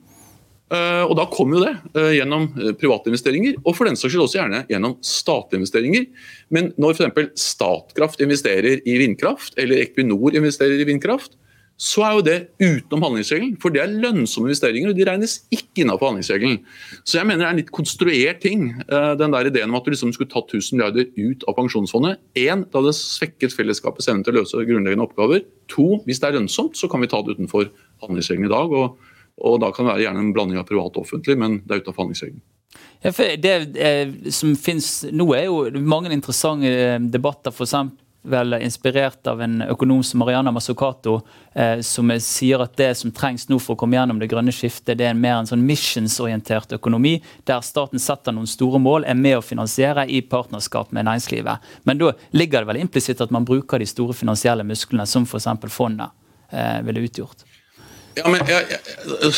[0.73, 4.15] Uh, og Da kommer jo det uh, gjennom uh, private investeringer, og for den saks
[4.15, 6.07] skyld også gjerne gjennom statlige investeringer.
[6.55, 7.43] Men når f.eks.
[7.53, 11.35] Statkraft investerer i vindkraft, eller Equinor investerer i vindkraft,
[11.79, 13.55] så er jo det utenom handlingsregelen.
[13.61, 16.59] For det er lønnsomme investeringer, og de regnes ikke innenfor handlingsregelen.
[17.01, 19.87] Så jeg mener det er en litt konstruert ting, eh, den der ideen om at
[19.87, 22.21] du liksom skulle tatt 1000 milliarder ut av pensjonsfondet.
[22.39, 25.43] Én, det hadde svekket fellesskapets evne til å løse grunnleggende oppgaver.
[25.73, 27.71] To, hvis det er lønnsomt, så kan vi ta det utenfor
[28.05, 28.77] handlingsregelen i dag.
[28.79, 31.73] Og, og da kan det være gjerne en blanding av privat og offentlig, men det
[31.73, 32.43] er utenfor handlingsregelen.
[33.03, 37.51] Ja, det eh, som finnes nå, er jo mange interessante eh, debatter.
[37.51, 41.21] Eksempel, vel inspirert av en økonom som Mariana Mazzucato,
[41.55, 44.97] eh, som sier at det som trengs nå for å komme gjennom det grønne skiftet,
[44.99, 49.37] det er mer en sånn missionsorientert økonomi, der staten setter noen store mål, er med
[49.39, 51.69] å finansiere i partnerskap med næringslivet.
[51.83, 55.51] Men da ligger det vel implisitt at man bruker de store finansielle musklene, som f.eks.
[55.67, 56.15] fondet
[56.51, 57.43] eh, ville utgjort.
[58.15, 59.33] Ja, men jeg, jeg,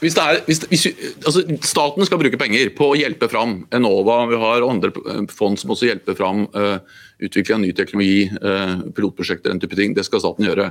[0.00, 0.86] hvis er, hvis, hvis,
[1.26, 4.92] altså, staten skal bruke penger på å hjelpe fram Enova, vi har andre
[5.28, 6.78] fond som også hjelper fram uh,
[7.20, 9.94] utvikling av ny teknologi, uh, pilotprosjekter, den type ting.
[9.96, 10.70] Det skal staten gjøre.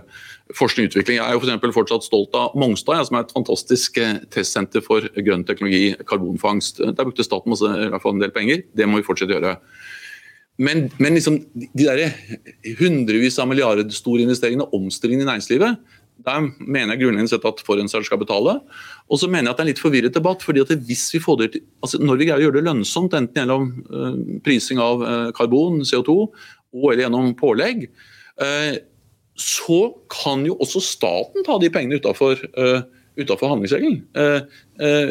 [0.57, 1.19] Forskning og utvikling.
[1.19, 5.05] Jeg er jo for fortsatt stolt av Mongstad, som er et fantastisk uh, testsenter for
[5.15, 6.83] grønn teknologi, karbonfangst.
[6.85, 8.65] Der brukte staten masse, i hvert fall en del penger.
[8.73, 9.55] Det må vi fortsette å gjøre.
[10.59, 12.01] Men, men liksom, de der
[12.81, 15.79] hundrevis av milliarder store investeringene, omstillingen i næringslivet,
[16.25, 18.58] der mener jeg grunnleggende sett at forurenser skal betale.
[19.10, 20.43] Og så mener jeg at det er en litt forvirret debatt.
[20.43, 21.49] fordi at hvis vi får det
[21.82, 25.82] altså Når vi greier å gjøre det lønnsomt, enten gjennom uh, prising av uh, karbon,
[25.82, 26.15] CO2,
[26.75, 27.88] og eller gjennom pålegg,
[28.41, 28.75] uh,
[29.39, 32.36] så kan jo også staten ta de pengene utafor
[33.19, 34.01] utenfor handlingsregelen.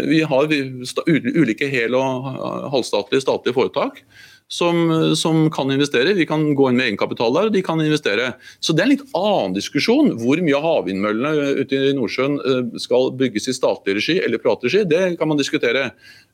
[0.09, 2.27] Vi har ulike hel- og
[2.73, 4.03] halvstatlige statlige foretak
[4.49, 4.79] som,
[5.17, 6.15] som, kan investere.
[6.17, 8.31] Vi kan gå inn med egenkapital der, og de kan investere.
[8.65, 10.15] Så det er en litt annen diskusjon.
[10.23, 14.65] Hvor mye av havvindmøllene ute i Nordsjøen eh, skal bygges i statlig regi eller privat
[14.65, 15.91] regi, det kan man diskutere.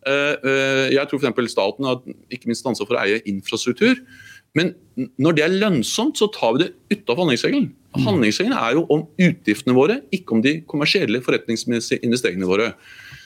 [0.07, 1.50] Eh, eh, jeg tror f.eks.
[1.57, 2.00] staten har
[2.31, 3.98] ikke minst ansvar for å eie infrastruktur.
[4.55, 4.70] Men
[5.18, 7.72] når det er lønnsomt, så tar vi det utenfor handlingsregelen.
[7.74, 8.05] Mm.
[8.07, 12.70] Handlingsregelen er jo om utgiftene våre, ikke om de kommersielle forretningsmessige investeringene våre.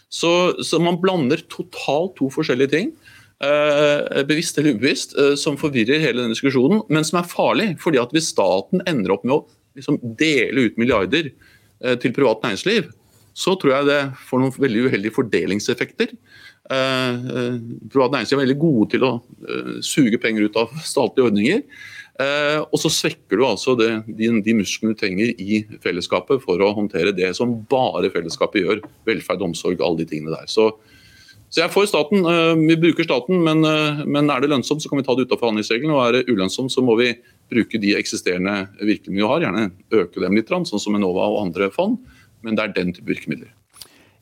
[0.08, 0.32] Så,
[0.64, 2.96] så man blander totalt to forskjellige ting.
[3.38, 7.78] Eh, bevisst eller ubevisst, eh, som forvirrer hele denne diskusjonen, men som er farlig.
[7.78, 9.46] fordi at Hvis staten ender opp med å
[9.76, 11.30] liksom dele ut milliarder
[11.80, 12.90] eh, til privat næringsliv,
[13.34, 16.10] så tror jeg det får noen veldig uheldige fordelingseffekter.
[16.68, 19.22] Privat næringsliv er veldig gode til å
[19.80, 21.62] suge penger ut av statlige ordninger.
[22.66, 26.74] Og så svekker du altså det, de, de musklene du trenger i fellesskapet for å
[26.74, 28.82] håndtere det som bare fellesskapet gjør.
[29.06, 30.50] Velferd, omsorg, alle de tingene der.
[30.50, 30.72] Så
[31.48, 32.26] så jeg er for staten.
[32.28, 35.28] Eh, vi bruker staten, men, eh, men, er det lønnsomt, så kan vi ta det
[35.28, 35.94] utenfor handlingsregelen.
[35.94, 37.14] Og er det ulønnsomt, så må vi
[37.48, 39.40] bruke de eksisterende virkemidlene vi har.
[39.46, 41.96] Gjerne øke dem litt, sånn som Enova og andre fond.
[42.42, 43.54] Men det er den type virkemidler.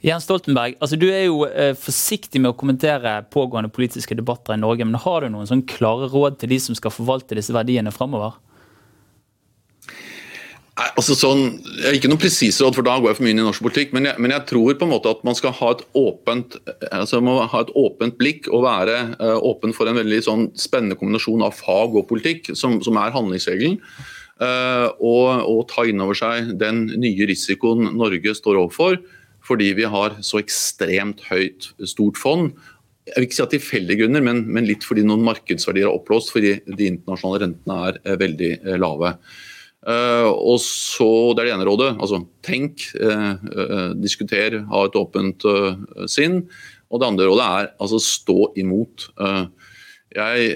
[0.04, 4.60] Jens Stoltenberg, altså du er jo eh, forsiktig med å kommentere pågående politiske debatter i
[4.60, 4.86] Norge.
[4.86, 8.36] Men har du noen sånn klare råd til de som skal forvalte disse verdiene framover?
[10.76, 13.40] Altså sånn, jeg har Ikke noe presise råd, for da går jeg for mye inn
[13.40, 13.94] i norsk politikk.
[13.96, 16.58] Men jeg, men jeg, tror på en måte at man skal ha et åpent,
[16.90, 20.98] altså må ha et åpent blikk og være uh, åpen for en veldig sånn spennende
[21.00, 23.80] kombinasjon av fag og politikk, som, som er handlingsregelen.
[24.36, 29.00] Uh, og, og, ta inn over seg den nye risikoen Norge står overfor,
[29.48, 32.52] fordi vi har så ekstremt høyt, stort fond.
[33.08, 36.36] Jeg vil ikke si at tilfeldige grunner, men, men, litt fordi noen markedsverdier er oppblåst
[36.36, 39.16] fordi de internasjonale rentene er uh, veldig lave.
[39.86, 41.92] Uh, og så, Det er det ene rådet.
[42.00, 45.46] altså Tenk, uh, uh, diskuter, ha et åpent
[46.10, 46.44] sinn.
[46.90, 49.08] Og det andre rådet er altså stå imot.
[50.14, 50.52] Jeg,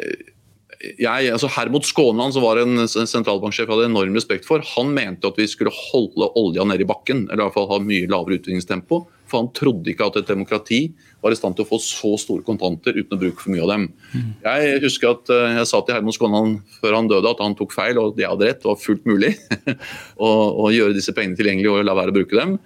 [1.02, 5.26] jeg, altså Hermod Skånland, som var en sentralbanksjef jeg hadde enorm respekt for, han mente
[5.26, 8.38] at vi skulle holde olja nede i bakken, eller i hvert fall ha mye lavere
[8.38, 9.02] utvinningstempo.
[9.31, 10.81] For han trodde ikke at et demokrati
[11.23, 13.73] var i stand til å få så store kontanter uten å bruke for mye av
[13.73, 13.87] dem.
[14.45, 17.75] Jeg husker at eh, jeg sa til Hermod Skånland før han døde at han tok
[17.77, 18.62] feil, og jeg hadde rett.
[18.62, 19.35] Det var fullt mulig
[20.27, 22.59] å, å, gjøre disse pengene tilgjengelige og la være å bruke dem.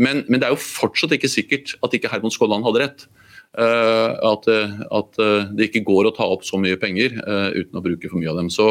[0.00, 3.08] Men, men, det er jo fortsatt ikke sikkert at ikke Hermod Skånland hadde rett.
[3.52, 5.18] Uh, at, at,
[5.52, 8.30] det ikke går å ta opp så mye penger uh, uten å bruke for mye
[8.32, 8.48] av dem.
[8.52, 8.70] Så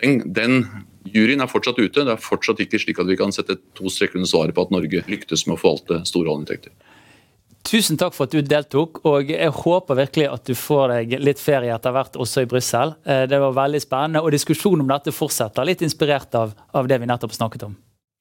[0.00, 0.64] den, den,
[1.08, 2.04] juryen er fortsatt ute.
[2.04, 4.72] Det er fortsatt ikke slik at vi kan sette to streker under svaret på at
[4.74, 6.74] Norge lyktes med å forvalte store oljeinntekter.
[7.66, 11.42] Tusen takk for at du deltok, og jeg håper virkelig at du får deg litt
[11.42, 12.94] ferie etter hvert også i Brussel.
[13.04, 16.98] Eh, det var veldig spennende, og diskusjonen om dette fortsetter, litt inspirert av, av det
[17.02, 17.76] vi nettopp snakket om.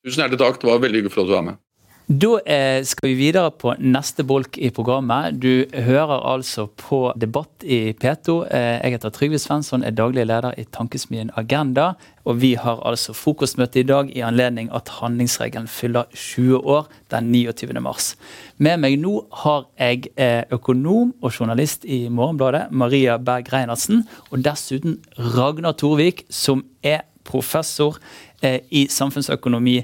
[0.06, 1.62] Tusen hjertelig takk, det var veldig hyggelig for at du var med.
[2.10, 5.36] Da eh, skal vi videre på neste bolk i programmet.
[5.38, 8.38] Du hører altså på Debatt i P2.
[8.50, 11.92] Eh, jeg heter Trygve Svensson, er daglig leder i Tankesmien Agenda.
[12.26, 17.30] Og vi har altså frokostmøte i dag i anledning at handlingsregelen fyller 20 år den
[17.30, 17.78] 29.
[17.78, 18.16] mars.
[18.58, 24.02] Med meg nå har jeg eh, økonom og journalist i Morgenbladet, Maria Berg Reinertsen.
[24.34, 24.98] Og dessuten
[25.38, 28.00] Ragnar Torvik, som er professor
[28.42, 29.76] i samfunnsøkonomi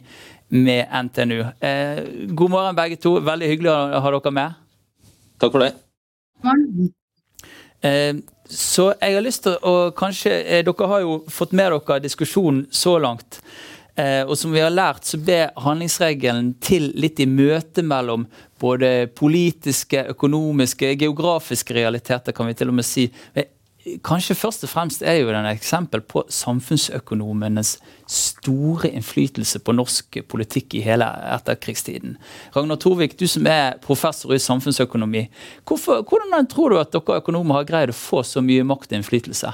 [0.55, 1.39] med NTNU.
[1.59, 3.17] Eh, god morgen, begge to.
[3.23, 4.61] Veldig hyggelig å ha dere med.
[5.41, 5.71] Takk for det.
[7.85, 8.15] Eh,
[8.49, 12.65] så jeg har lyst til å kanskje eh, Dere har jo fått med dere diskusjonen
[12.71, 13.41] så langt.
[13.95, 18.25] Og som vi har lært, så ber handlingsregelen til litt i møte mellom
[18.59, 23.05] både politiske, økonomiske, geografiske realiteter, kan vi til og med si
[24.05, 27.75] kanskje først og fremst er jo den et eksempel på samfunnsøkonomenes
[28.09, 32.15] store innflytelse på norsk politikk i hele etterkrigstiden.
[32.55, 35.27] Ragnar Torvik, du som er professor i samfunnsøkonomi.
[35.67, 38.99] Hvorfor, hvordan tror du at dere økonomer har greid å få så mye makt og
[38.99, 39.53] innflytelse?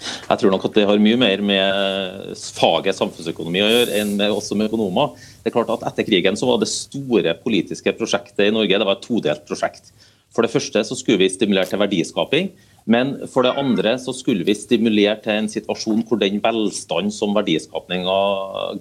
[0.00, 4.32] Jeg tror nok at det har mye mer med faget samfunnsøkonomi å gjøre enn med
[4.32, 5.12] oss som økonomer.
[5.42, 8.88] Det er klart at Etter krigen så var det store politiske prosjektet i Norge det
[8.88, 9.92] var et todelt prosjekt.
[10.34, 12.52] For det første så skulle vi stimulere til verdiskaping.
[12.90, 17.36] Men for det andre så skulle vi stimulere til en situasjon hvor den velstand som
[17.36, 18.20] verdiskapninga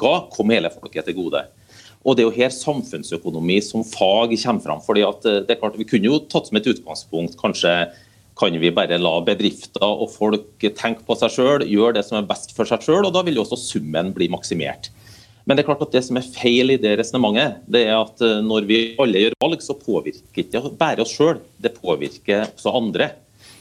[0.01, 1.43] ga, kom hele folket til gode.
[2.01, 4.81] Og Det er jo her samfunnsøkonomi som fag kommer fram.
[4.81, 7.91] fordi eh, det er klart Vi kunne jo tatt som et utgangspunkt kanskje
[8.39, 12.29] kan vi bare la bedrifter og folk tenke på seg sjøl, gjøre det som er
[12.29, 14.87] best for seg sjøl, og da vil jo også summen bli maksimert.
[15.43, 18.23] Men det er klart at det som er feil i det resonnementet, det er at
[18.23, 22.73] eh, når vi alle gjør valg, så påvirker ikke bare oss sjøl, det påvirker også
[22.79, 23.11] andre.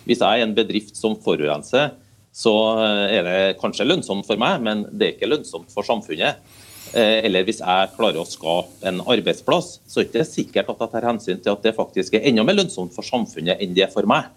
[0.08, 1.92] Hvis jeg er en bedrift som forurenser,
[2.32, 6.40] så eh, er det kanskje lønnsomt for meg, men det er ikke lønnsomt for samfunnet.
[6.96, 10.84] Eh, eller hvis jeg klarer å skape en arbeidsplass, så er det ikke sikkert at
[10.84, 13.84] jeg tar hensyn til at det faktisk er enda mer lønnsomt for samfunnet enn det
[13.84, 14.30] er for meg.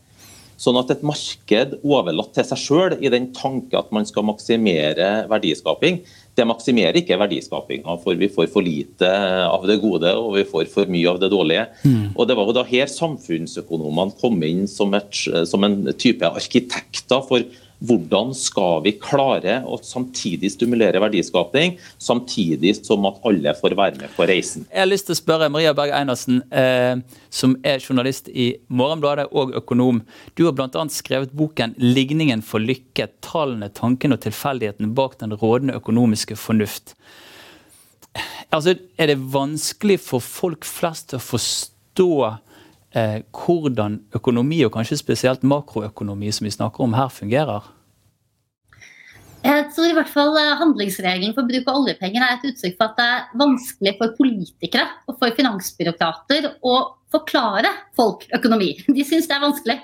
[0.62, 5.24] Sånn at et marked overlatt til seg sjøl i den tanke at man skal maksimere
[5.32, 6.04] verdiskaping,
[6.38, 9.10] det maksimerer ikke verdiskapinga, for vi får for lite
[9.44, 11.66] av det gode og vi får for mye av det dårlige.
[11.84, 12.14] Mm.
[12.16, 15.12] Og Det var jo da her samfunnsøkonomene kom inn som, et,
[15.48, 17.44] som en type arkitekter for
[17.82, 24.14] hvordan skal vi klare å samtidig stimulere verdiskaping, samtidig som at alle får være med
[24.16, 24.68] på reisen?
[24.70, 27.02] Jeg har lyst til å spørre Maria Berg Einersen, eh,
[27.34, 30.04] som er journalist i Morgenbladet og økonom.
[30.38, 30.86] Du har bl.a.
[30.94, 36.94] skrevet boken 'Ligningen for lykke tallene, tankene og tilfeldigheten bak den rådende økonomiske fornuft'.
[38.52, 42.38] Altså, Er det vanskelig for folk flest å forstå
[42.96, 47.70] eh, hvordan økonomi, og kanskje spesielt makroøkonomi, som vi snakker om her, fungerer?
[49.42, 52.92] Jeg tror i hvert fall eh, handlingsregelen for bruk av oljepenger er et uttrykk for
[52.92, 56.76] at det er vanskelig for politikere og for finansbyråkrater å
[57.12, 58.76] forklare folk økonomi.
[58.96, 59.78] De syns det er vanskelig.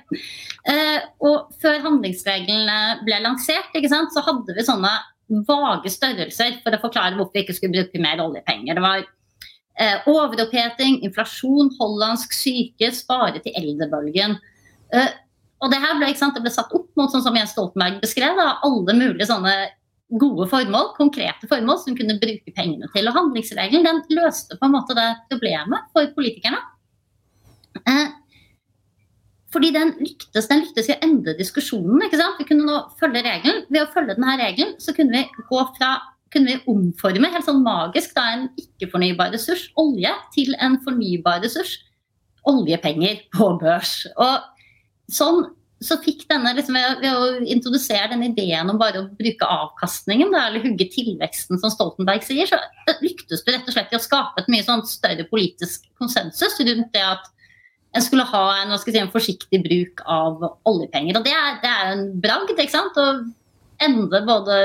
[0.69, 4.93] Eh, og før handlingsregelen ble lansert, så hadde vi sånne
[5.47, 8.77] vage størrelser for å forklare hvorfor vi ikke skulle bruke mer oljepenger.
[8.77, 9.07] Det var
[9.77, 14.37] Eh, overoppheting, inflasjon, hollandsk syke, spare til eldrebølgen.
[14.89, 15.09] Eh,
[15.61, 18.55] og det her ble, det ble satt opp mot sånn som Jens Stoltenberg beskrev, da,
[18.65, 19.53] alle mulige sånne
[20.17, 23.09] gode formål, konkrete formål som kunne bruke pengene til.
[23.09, 26.61] Og handlingsregelen den løste på en måte det problemet for politikerne.
[27.83, 28.07] Eh,
[29.53, 32.01] fordi den lyktes, den lyktes i å endre diskusjonen.
[32.05, 32.41] ikke sant?
[32.41, 33.65] Vi kunne nå følge regelen.
[33.69, 35.97] Ved å følge denne regelen så kunne vi gå fra
[36.33, 41.77] kunne vi omforme helt sånn magisk da, en ikke-fornybar ressurs, olje, til en fornybar ressurs,
[42.47, 43.99] oljepenger på børs.
[44.15, 45.45] Og sånn
[45.83, 50.47] så fikk denne, liksom, ved, å introdusere denne ideen om bare å bruke avkastningen, da,
[50.47, 52.57] eller hugge tilveksten, som Stoltenberg sier, så
[53.03, 56.89] lyktes du rett og slett i å skape et mye sånn større politisk konsensus rundt
[56.95, 57.29] det at
[57.95, 61.19] en skulle ha en, si, en, forsiktig bruk av oljepenger.
[61.19, 62.97] Og det er, det er en bragd ikke sant?
[62.97, 64.57] å endre både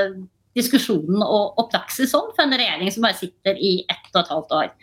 [0.57, 4.33] diskusjonen og, og, praksis sånn for en regjering som bare sitter i ett og et
[4.33, 4.73] halvt år.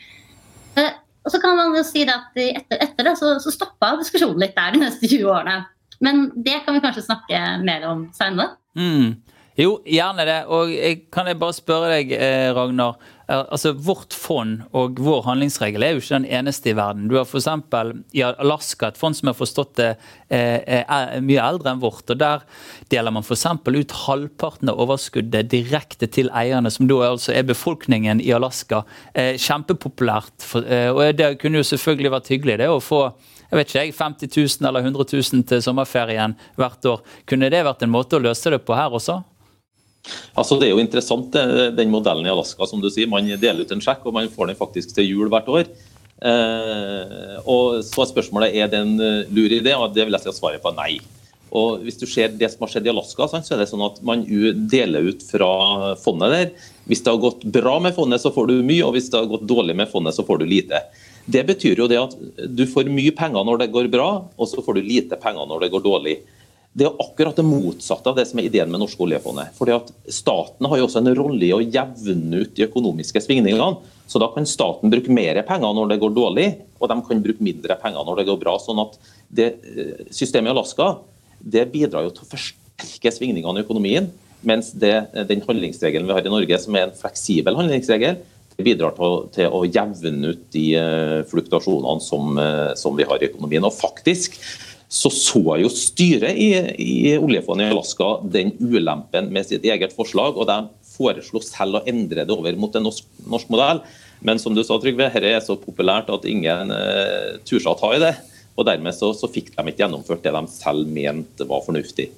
[0.80, 4.40] Eh, og så kan man jo si at etter, etter det så, så stoppa diskusjonen
[4.40, 5.58] litt der de neste 20 årene.
[6.00, 8.56] Men det kan vi kanskje snakke mer om seinere.
[8.78, 9.18] Mm.
[9.58, 10.42] Jo, gjerne det.
[10.52, 13.00] Og jeg, kan jeg bare spørre deg, eh, Ragnar.
[13.30, 17.06] Altså, Vårt fond og vår handlingsregel er jo ikke den eneste i verden.
[17.06, 17.46] Du har f.eks.
[18.18, 19.90] i Alaska et fond som har forstått det
[20.34, 22.10] eh, er mye eldre enn vårt.
[22.10, 22.42] og Der
[22.90, 23.46] deler man f.eks.
[23.70, 28.82] ut halvparten av overskuddet direkte til eierne, som da altså er befolkningen i Alaska.
[29.14, 30.34] Eh, kjempepopulært.
[30.90, 33.04] Og det kunne jo selvfølgelig vært hyggelig det å få
[33.50, 34.30] jeg vet ikke, 50
[34.62, 37.00] 000 eller 100 000 til sommerferien hvert år.
[37.26, 39.16] Kunne det vært en måte å løse det på her også?
[40.38, 41.34] Altså Det er jo interessant
[41.76, 42.66] den modellen i Alaska.
[42.66, 43.08] som du sier.
[43.10, 45.70] Man deler ut en sjekk, og man får den faktisk til jul hvert år.
[46.20, 50.26] Eh, og så er spørsmålet er det en eh, lur idé, og det vil jeg
[50.26, 50.98] si at svaret på nei.
[51.56, 53.98] Og hvis du ser det som har skjedd i Alaska, så er det sånn at
[54.06, 54.22] man
[54.70, 56.50] deler ut fra fondet der.
[56.86, 59.30] Hvis det har gått bra med fondet, så får du mye, og hvis det har
[59.32, 60.84] gått dårlig med fondet, så får du lite.
[61.30, 62.14] Det betyr jo det at
[62.46, 65.64] du får mye penger når det går bra, og så får du lite penger når
[65.64, 66.20] det går dårlig.
[66.70, 69.50] Det er akkurat det motsatte av det som er ideen med norske oljefondet.
[69.56, 73.80] Fordi at Staten har jo også en rolle i å jevne ut de økonomiske svingningene.
[74.10, 76.46] Så da kan staten bruke mer penger når det går dårlig,
[76.78, 78.56] og de kan bruke mindre penger når det går bra.
[78.62, 78.96] sånn at
[79.30, 80.88] det eh, Systemet i Alaska
[81.40, 84.10] det bidrar jo til å forsterke svingningene i økonomien.
[84.46, 84.94] Mens det,
[85.28, 88.20] den handlingsregelen vi har i Norge, som er en fleksibel handlingsregel,
[88.56, 93.20] det bidrar til, til å jevne ut de uh, fluktuasjonene som, uh, som vi har
[93.20, 93.64] i økonomien.
[93.64, 94.36] Og faktisk
[94.90, 96.48] så så jo styret i,
[96.82, 100.56] i oljefondet i Alaska den ulempen med sitt eget forslag, og de
[100.90, 103.84] foreslo selv å endre det over mot en norsk, norsk modell.
[104.26, 107.92] Men som du sa, Trygve, dette er så populært at ingen uh, turte å ta
[107.94, 108.16] i det.
[108.58, 112.10] Og dermed så, så fikk de ikke gjennomført det de selv mente var fornuftig.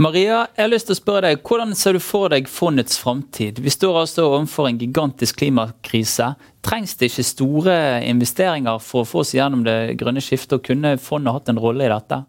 [0.00, 3.58] Maria, jeg har lyst til å spørre deg, hvordan ser du for deg fondets framtid?
[3.60, 6.30] Vi står altså overfor en gigantisk klimakrise.
[6.64, 7.74] Trengs det ikke store
[8.08, 11.84] investeringer for å få oss gjennom det grønne skiftet, og kunne fondet hatt en rolle
[11.84, 12.22] i dette?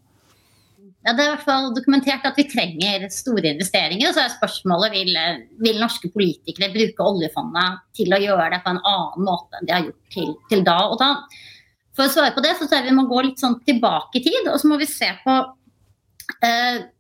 [1.08, 4.12] Ja, Det er i hvert fall dokumentert at vi trenger store investeringer.
[4.12, 5.15] så er spørsmålet vil,
[5.63, 9.76] vil norske politikere bruke oljefondet til å gjøre det på en annen måte enn de
[9.78, 10.78] har gjort til, til da.
[10.91, 11.13] Og da.
[11.95, 14.26] For å svare på det, så tror jeg vi må gå litt sånn tilbake i
[14.28, 15.38] tid, og så må vi se på
[16.43, 16.91] eh,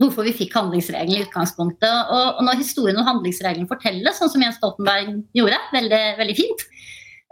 [0.00, 2.12] hvorfor vi fikk handlingsregelen i utgangspunktet.
[2.12, 6.64] Og, og, når historien om handlingsregelen fortelles, sånn som Jens Stoltenberg gjorde, veldig, veldig fint,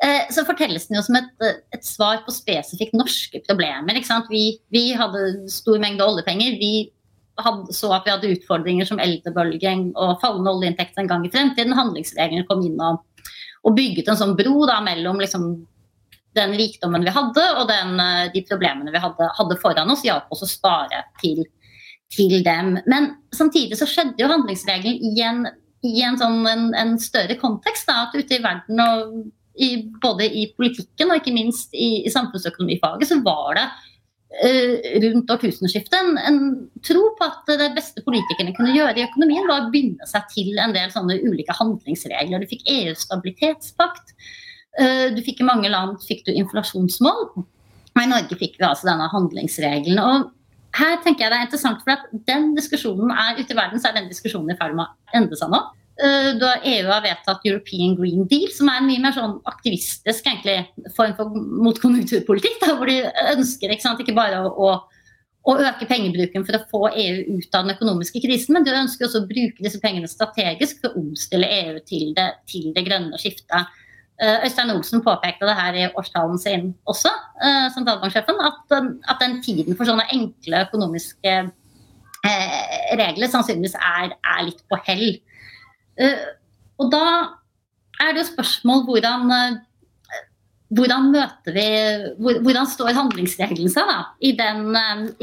[0.05, 4.00] eh, så fortelles den jo som et, et svar på spesifikt norske problemer.
[4.31, 6.59] Vi, vi, hadde stor mengde oljepenger.
[6.61, 6.72] Vi
[7.42, 11.77] hadde, så at vi hadde utfordringer som eldrebølgen og fallende oljeinntekter en gang i fremtiden.
[11.77, 13.03] Handlingsreglene kom inn og,
[13.64, 15.48] og bygget en sånn bro da, mellom liksom,
[16.35, 20.31] den rikdommen vi hadde og den, eh, de problemene vi hadde, hadde foran oss, hjalp
[20.35, 21.44] oss å spare til
[22.14, 22.77] til dem.
[22.90, 25.46] Men samtidig så skjedde jo handlingsregelen i en,
[25.85, 27.88] i en, sånn, en, en større kontekst.
[27.90, 29.24] Da, at ute i verden, og
[29.55, 29.70] i,
[30.03, 33.66] både i politikken og ikke minst i, i samfunnsøkonomifaget, så var det
[34.42, 36.40] uh, rundt årtusenskiftet en, en,
[36.87, 40.59] tro på at det beste politikerne kunne gjøre i økonomien, var å binde seg til
[40.59, 42.42] en del sånne ulike handlingsregler.
[42.42, 44.16] Du fikk EUs stabilitetspakt.
[44.81, 47.29] Uh, du fikk I mange land fikk du inflasjonsmål.
[47.94, 50.00] Og I Norge fikk vi altså denne handlingsregelen.
[50.03, 50.33] og
[50.74, 53.90] her tenker jeg det er interessant, for at den diskusjonen er ute i verden, så
[53.90, 55.60] er den diskusjonen i ferd med å endre seg nå.
[55.94, 60.26] Eh, da EU har vedtatt European Green Deal, som er en mye mer sånn aktivistisk
[60.26, 60.56] egentlig,
[60.96, 61.37] form for
[61.68, 62.58] motkonjunkturpolitikk.
[62.66, 62.98] Hvor de
[63.37, 64.72] ønsker ikke, sant, ikke bare å,
[65.46, 69.06] å, øke pengebruken for å få EU ut av den økonomiske krisen, men de ønsker
[69.06, 73.22] også å bruke disse pengene strategisk for å omstille EU til det, til det grønne
[73.22, 73.70] skiftet.
[74.22, 77.11] Eh, Øystein Olsen påpekte det her i årstalen sin også,
[77.42, 78.74] eh, sentralbanksjefen, at,
[79.11, 85.18] at, den tiden for sånne enkle økonomiske eh, regler sannsynligvis er, er, litt på hell.
[86.79, 87.07] Og da
[88.03, 89.33] er det jo spørsmål hvordan
[90.74, 91.66] hvordan møter vi,
[92.42, 93.98] hvordan står handlingsregelen seg da?
[94.18, 94.72] I den,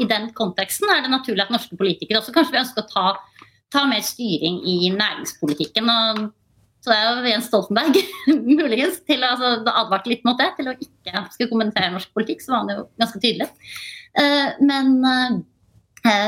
[0.00, 3.50] I den, konteksten er det naturlig at norske politikere også kanskje vil ønsker å ta,
[3.74, 5.90] ta mer styring i næringspolitikken.
[5.92, 6.22] og
[6.82, 7.98] så det er jo Jens Stoltenberg
[8.58, 12.42] muligens til å altså, advarte litt mot det, til å ikke skulle kommentere norsk politikk.
[12.42, 13.46] Så var han jo ganske tydelig.
[14.18, 15.36] Uh, men uh,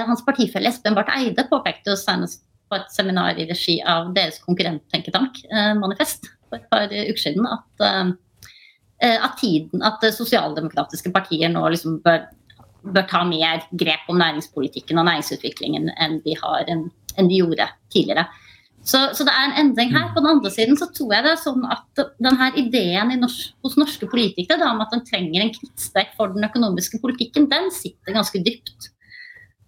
[0.07, 4.39] hans partifelle Espen Barth Eide påpekte jo senest på et seminar i regi av deres
[4.47, 8.15] konkurrenttenketank, uh, Manifest, for et par uker siden, at,
[9.03, 12.29] at, tiden, at sosialdemokratiske partier nå liksom bør,
[12.85, 16.87] bør, ta mer grep om næringspolitikken og næringsutviklingen enn de, har, enn,
[17.19, 18.29] enn de gjorde tidligere.
[18.85, 20.11] Så, så, det er en endring her.
[20.12, 23.78] På den andre siden så tror jeg det er sånn at denne ideen norsk, hos
[23.80, 28.16] norske politikere da, om at en trenger en krittstrek for den økonomiske politikken, den sitter
[28.16, 28.91] ganske dypt.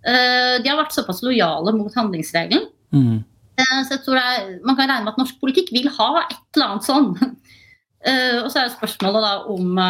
[0.07, 2.69] Uh, de har vært såpass lojale mot handlingsregelen.
[2.95, 3.25] Mm.
[3.57, 6.37] Uh, så jeg tror er, Man kan regne med at norsk politikk vil ha et
[6.55, 7.09] eller annet sånn.
[7.17, 9.81] Uh, og så er spørsmålet da om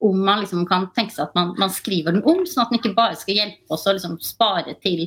[0.00, 2.80] om man liksom kan tenke seg at man, man, skriver den om, sånn at den
[2.80, 5.06] ikke bare skal hjelpe oss å liksom spare til,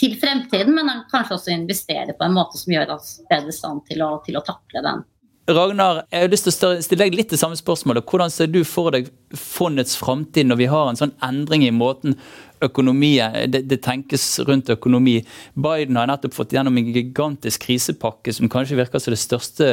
[0.00, 3.84] til, fremtiden, men kanskje også investere på en måte som gjør oss bedre i stand
[3.88, 5.02] til å, til å takle den.
[5.50, 8.06] Ragnar, jeg har lyst til å stille deg litt det samme spørsmålet.
[8.06, 12.14] Hvordan ser du for deg fondets framtid når vi har en sånn endring i måten
[12.62, 15.18] økonomien, det, det, tenkes rundt økonomi.
[15.54, 19.70] Biden har nettopp fått gjennom en gigantisk krisepakke som kanskje virker som det største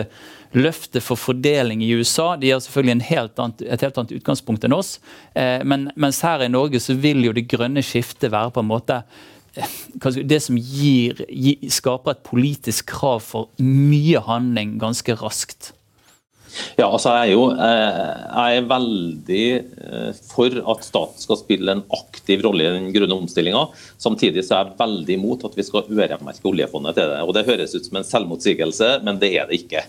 [0.58, 2.34] løftet for fordeling i USA.
[2.40, 4.98] De har selvfølgelig helt annet, et helt annet utgangspunkt enn oss.
[5.34, 8.72] Eh, men, mens her i Norge så vil jo det grønne skiftet være på en
[8.72, 9.02] måte
[9.56, 9.76] eh,
[10.26, 11.26] det som gir,
[11.74, 15.74] skaper et politisk krav for mye handling ganske raskt.
[16.80, 21.76] Ja, altså jeg er jo eh, jeg er veldig eh, for at staten skal spille
[21.76, 23.68] en aktiv rolle i den grønne omstillinga.
[24.02, 27.22] Samtidig så er jeg veldig imot at vi skal øremerke oljefondet til det.
[27.26, 29.86] Og Det høres ut som en selvmotsigelse, men det er det ikke.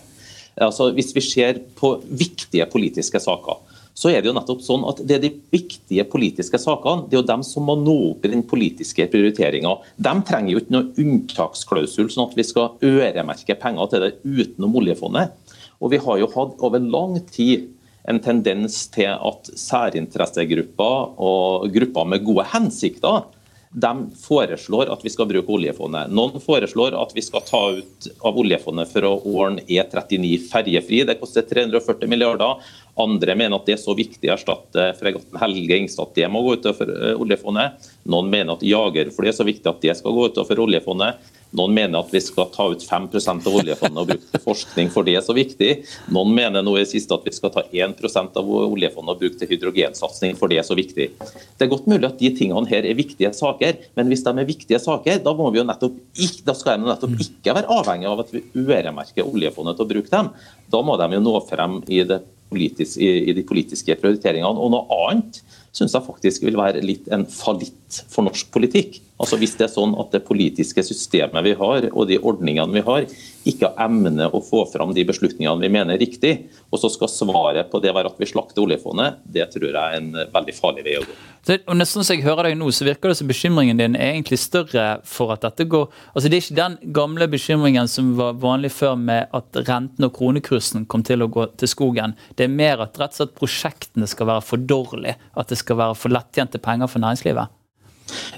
[0.61, 3.61] Altså, hvis vi ser på viktige politiske saker,
[3.93, 7.21] så er det jo nettopp sånn at det er de viktige politiske sakene det er
[7.21, 9.73] jo dem som må nå opp i den politiske prioriteringa.
[9.99, 14.79] De trenger jo ikke noe unntaksklausul, sånn at vi skal øremerke penger til det utenom
[14.81, 15.35] oljefondet.
[15.81, 17.69] Og vi har jo hatt over lang tid
[18.09, 23.29] en tendens til at særinteressegrupper og grupper med gode hensikter
[23.71, 26.11] de foreslår at vi skal bruke oljefondet.
[26.11, 30.99] Noen foreslår at vi skal ta ut av oljefondet for å ordne E39 ferjefri.
[31.07, 32.59] Det koster 340 milliarder.
[32.99, 36.43] Andre mener at det er så viktig å erstatte fregatten Helge Ingstad at det må
[36.43, 37.87] gå utover eh, oljefondet.
[38.11, 41.31] Noen mener at jagerfly er så viktig at det skal gå utover oljefondet.
[41.57, 45.07] Noen mener at vi skal ta ut 5% av oljefondet og bruke til forskning, for
[45.07, 45.71] det er så viktig.
[46.15, 49.51] Noen mener nå i siste at vi skal ta 1% av oljefondet og bruke til
[49.51, 51.09] hydrogensatsing, for det er så viktig.
[51.19, 54.47] Det er godt mulig at de tingene her er viktige saker, men hvis de er
[54.47, 58.11] viktige saker, da, må vi jo nettopp ikke, da skal de nettopp ikke være avhengig
[58.11, 60.31] av at vi øremerker oljefondet til å bruke dem.
[60.71, 62.05] Da må de jo nå frem i,
[62.51, 64.55] politisk, i, i de politiske prioriteringene.
[64.55, 65.41] Og noe annet
[65.75, 68.99] syns jeg faktisk vil være litt en fallitt for norsk politikk.
[69.21, 72.81] Altså Hvis det er sånn at det politiske systemet vi har og de ordningene vi
[72.87, 73.05] har,
[73.47, 76.33] ikke evner å få fram de beslutningene vi mener er riktig,
[76.69, 79.97] og så skal svaret på det være at vi slakter oljefondet, det tror jeg er
[79.97, 81.15] en veldig farlig vei å gå.
[81.45, 84.15] Så, og nesten som jeg hører deg nå, så virker det som bekymringen din er
[84.15, 88.37] egentlig større for at dette går Altså Det er ikke den gamle bekymringen som var
[88.41, 92.13] vanlig før med at renten og kronekursen kom til å gå til skogen.
[92.37, 95.17] Det er mer at rett og slett prosjektene skal være for dårlige.
[95.37, 97.60] At det skal være for lettjente penger for næringslivet.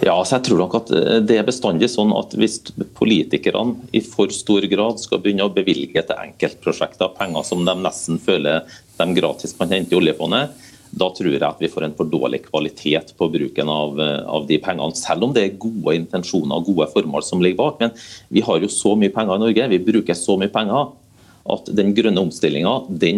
[0.03, 2.59] Ja, så jeg tror nok at eh, det er bestandig sånn at Hvis
[2.97, 8.21] politikerne i for stor grad skal begynne å bevilge til enkeltprosjekter penger som de nesten
[8.21, 8.63] føler
[8.99, 10.53] de gratis kan hente i oljefondet,
[10.93, 14.45] da tror jeg at vi får en for dårlig kvalitet på bruken av, eh, av,
[14.49, 14.97] de pengene.
[14.97, 17.80] Selv om det er gode intensjoner og gode formål som ligger bak.
[17.82, 17.95] Men
[18.30, 20.91] vi har jo så mye penger i Norge, vi bruker så mye penger
[21.53, 22.74] at den grønne omstillinga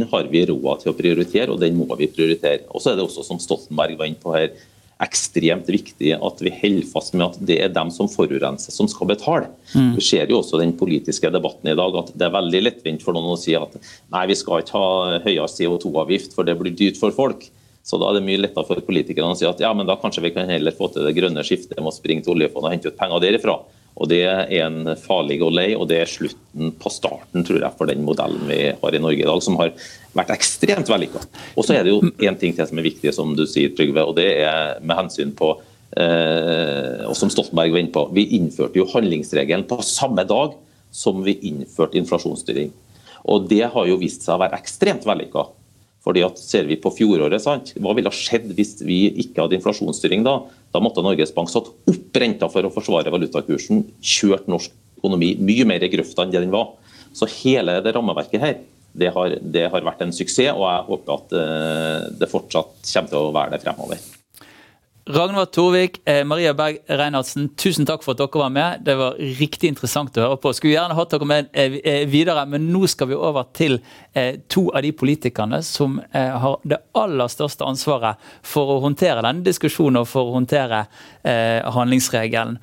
[0.09, 2.63] har vi råd til å prioritere, og den må vi prioritere.
[2.71, 4.55] Og så er det også, som Stoltenberg var inne på her,
[5.03, 9.09] ekstremt viktig at vi holder fast med at det er dem som forurenser, som skal
[9.11, 9.49] betale.
[9.73, 9.91] Mm.
[9.97, 13.17] Vi ser jo også den politiske debatten i dag at det er veldig lettvint for
[13.17, 17.01] noen å si at nei, vi skal ikke ha høyere CO2-avgift, for det blir dyrt
[17.01, 17.43] for folk.
[17.85, 20.23] Så da er det mye lettere for politikerne å si at ja, men da kanskje
[20.25, 22.93] vi kan heller få til det grønne skiftet med å springe til oljefondet og hente
[22.93, 23.59] ut penger derifra.
[23.95, 27.75] Og Det er en farlig og lei, og det er slutten på starten tror jeg,
[27.77, 29.71] for den modellen vi har i Norge i dag, som har
[30.15, 31.21] vært ekstremt vellykka.
[31.55, 34.03] Og så er det jo én ting til som er viktig, som du sier, Trygve,
[34.03, 35.53] og det er med hensyn på
[35.95, 40.57] eh, og som Stoltenberg var inne på, Vi innførte jo handlingsregelen på samme dag
[40.91, 42.73] som vi innførte inflasjonsstyring.
[43.31, 45.47] Og Det har jo vist seg å være ekstremt vellykka.
[46.05, 47.73] Fordi at Ser vi på fjoråret, sant?
[47.81, 50.37] hva ville skjedd hvis vi ikke hadde inflasjonsstyring da?
[50.73, 55.65] Da måtte Norges Bank satt opp renta for å forsvare valutakursen, kjørt norsk økonomi mye
[55.67, 56.75] mer i grøfta enn det den var.
[57.15, 58.59] Så hele det rammeverket her,
[58.95, 63.11] det har, det har vært en suksess, og jeg håper at uh, det fortsatt kommer
[63.11, 64.05] til å være det fremover.
[65.07, 68.79] Ragnvald Torvik, eh, Maria Berg Reinhardsen, tusen takk for at dere var med.
[68.81, 70.49] Det var riktig interessant å høre på.
[70.57, 73.77] Skulle gjerne hatt dere med eh, eh, videre, men nå skal vi over til
[74.49, 79.99] to av de politikerne som har det aller største ansvaret for å håndtere denne diskusjonen
[79.99, 80.85] og for å håndtere
[81.75, 82.55] handlingsregelen.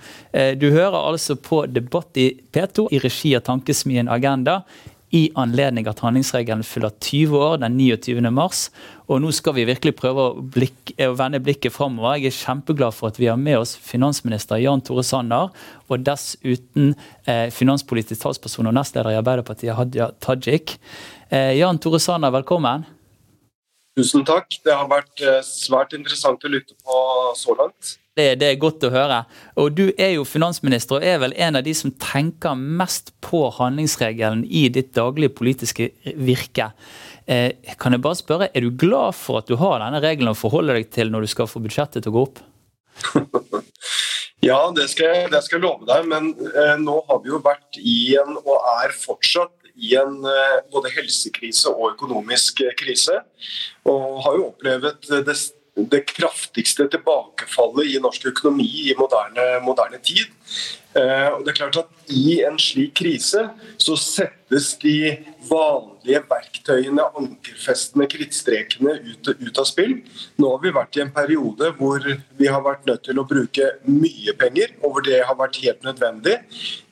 [0.56, 4.62] Du hører altså på Debatt i P2 i regi av Tankesmien Agenda.
[5.12, 8.30] i anledning at handlingsregelen fyller 20 år den 29.
[8.32, 8.70] mars.
[9.12, 12.16] Og nå skal vi virkelig prøve å, blikke, å vende blikket framover.
[12.16, 15.52] Jeg er kjempeglad for at vi har med oss finansminister Jan Tore Sanner,
[15.92, 16.94] og dessuten
[17.28, 20.78] eh, finanspolitisk talsperson og nestleder i Arbeiderpartiet Hadia Tajik.
[21.28, 22.86] Eh, Jan Tore Sanner, velkommen.
[23.98, 24.48] Tusen takk.
[24.64, 27.02] Det har vært eh, svært interessant å lytte på
[27.36, 27.98] så langt.
[28.16, 29.22] Det, det, er godt å høre.
[29.60, 33.46] Og Du er jo finansminister og er vel en av de som tenker mest på
[33.56, 36.72] handlingsregelen i ditt daglige politiske virke.
[37.26, 40.38] Eh, kan jeg bare spørre, Er du glad for at du har denne regelen å
[40.38, 42.42] forholde deg til når du skal få budsjettet til å gå opp?
[44.48, 46.08] ja, det skal, jeg, det skal, jeg, love deg.
[46.10, 50.58] Men eh, nå har vi jo vært i en, og er fortsatt i en eh,
[50.72, 53.22] både helsekrise og økonomisk eh, krise.
[53.88, 55.36] Og har jo opplevd det
[55.74, 60.28] det kraftigste tilbakefallet i norsk økonomi i moderne, moderne tid.
[60.92, 63.46] Eh, og det er klart at I en slik krise
[63.80, 65.14] så settes de
[65.48, 69.96] vanlige verktøyene, ankerfestene, krittstrekene ut, ut, av spill.
[70.36, 73.72] Nå har vi vært i en periode hvor vi har vært nødt til å bruke
[73.88, 76.36] mye penger, og hvor det har vært helt nødvendig.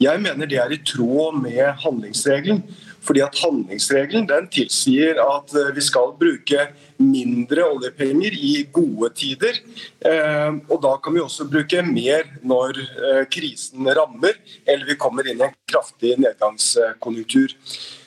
[0.01, 2.64] Jeg mener det er i tråd med handlingsregelen.
[3.01, 6.66] Fordi at Handlingsregelen den tilsier at vi skal bruke
[7.01, 9.61] mindre oljepenger i gode tider.
[10.07, 14.36] Eh, og da kan vi også bruke mer når eh, krisen rammer
[14.66, 17.57] eller vi kommer inn i en kraftig nedgangskonjunktur.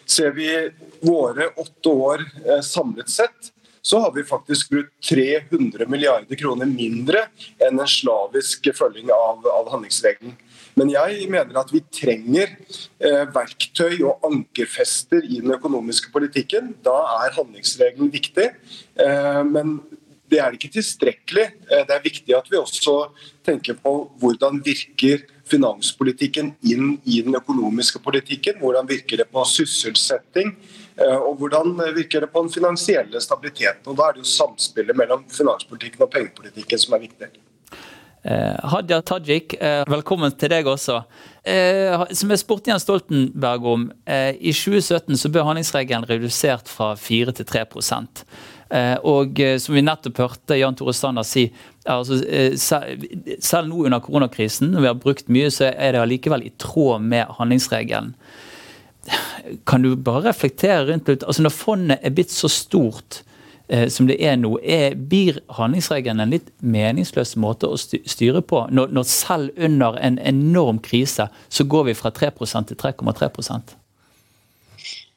[0.05, 0.49] Ser vi
[1.01, 2.23] våre åtte år
[2.63, 3.53] samlet sett,
[3.85, 7.25] så har vi faktisk brukt 300 milliarder kroner mindre
[7.59, 10.37] enn en slavisk følging av, av handlingsregelen.
[10.79, 12.55] Men jeg mener at vi trenger
[13.03, 16.73] eh, verktøy og ankerfester i den økonomiske politikken.
[16.85, 18.49] Da er handlingsregelen viktig.
[18.97, 19.77] Eh, men
[20.31, 21.45] det er ikke tilstrekkelig.
[21.69, 22.97] Eh, det er viktig at vi også
[23.45, 28.57] tenker på hvordan virker finanspolitikken inn i den økonomiske politikken.
[28.63, 30.55] Hvordan virker det på sysselsetting?
[30.93, 33.87] Og hvordan virker det på den finansielle stabiliteten?
[33.89, 37.31] Og Da er det jo samspillet mellom finanspolitikken og pengepolitikken som er viktig.
[38.23, 41.01] Eh, Hadia Tajik, eh, velkommen til deg også.
[41.43, 46.95] Eh, som jeg spurte Jens Stoltenberg om, eh, i 2017 så ble handlingsregelen redusert fra
[46.95, 47.65] 4 til 3
[48.71, 51.51] eh, Og eh, som vi nettopp hørte Jan Tore Sanner si,
[51.85, 52.23] altså,
[52.55, 57.01] selv nå under koronakrisen, når vi har brukt mye, så er det allikevel i tråd
[57.01, 58.15] med handlingsregelen.
[59.67, 63.23] Kan du bare reflektere rundt litt, altså Når fondet er blitt så stort,
[63.89, 68.65] som det er nå, er, blir handlingsregelen en litt meningsløs måte å styre på?
[68.69, 73.31] Når, når selv under en enorm krise så går vi fra 3% til 3,3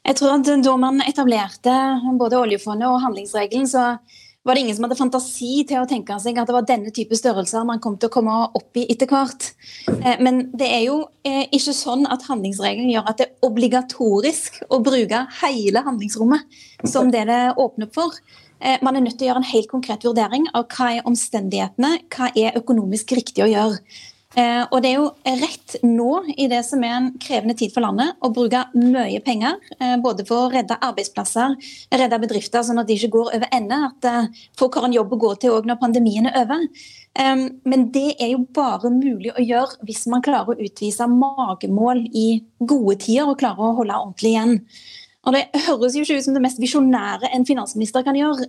[0.06, 1.74] jeg tror at Da man etablerte
[2.18, 3.96] både oljefondet og handlingsregelen, så
[4.46, 7.16] var det ingen som hadde fantasi til å tenke seg at det var denne type
[7.18, 9.48] størrelser man kom til å komme opp i etter hvert.
[9.90, 14.60] Eh, men det er jo eh, ikke sånn at handlingsregelen gjør at det er obligatorisk
[14.70, 18.14] å bruke hele handlingsrommet som det det åpner for.
[18.60, 21.96] Eh, man er nødt til å gjøre en helt konkret vurdering av hva er omstendighetene,
[22.12, 23.80] hva er økonomisk riktig å gjøre.
[24.36, 27.84] Eh, og det er jo rett nå, i det som er en krevende tid for
[27.84, 29.56] landet, å bruke mye penger.
[29.80, 31.56] Eh, både for å redde arbeidsplasser,
[31.92, 33.80] redde bedrifter, sånn at de ikke går over ende.
[33.88, 36.68] At folk har en jobb å gå til òg når pandemien er over.
[37.16, 42.42] Men det er jo bare mulig å gjøre hvis man klarer å utvise magemål i
[42.60, 44.58] gode tider og klarer å holde ordentlig igjen.
[45.26, 48.46] Og Det høres jo ikke ut som det mest visjonære en finansminister kan gjøre,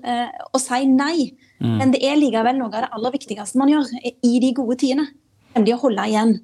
[0.53, 1.31] å si nei.
[1.57, 1.77] Mm.
[1.79, 5.07] Men det er likevel noe av det aller viktigste man gjør i de gode tidene
[5.57, 6.35] nemlig å holde igjen.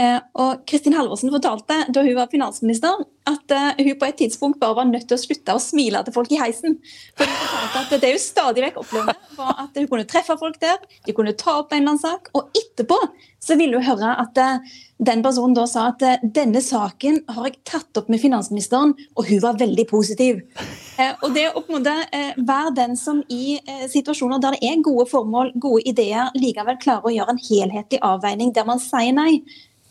[0.00, 4.60] Eh, og Kristin Halvorsen fortalte da hun var finansminister at uh, hun på et tidspunkt
[4.60, 6.76] bare var nødt til å slutte å smile til folk i heisen.
[7.18, 10.60] For hun fortalte at Det hun stadig vekk opplevde, var at hun kunne treffe folk
[10.62, 12.98] der, de kunne ta opp en eller annen sak, og etterpå
[13.40, 17.48] så ville hun høre at uh, den personen da sa at uh, denne saken har
[17.48, 20.42] jeg tatt opp med finansministeren, og hun var veldig positiv.
[21.22, 23.56] og det å på en måte være den som i
[23.88, 28.52] situasjoner der det er gode formål, gode ideer, likevel klarer å gjøre en helhetlig avveining
[28.56, 29.40] der man sier nei,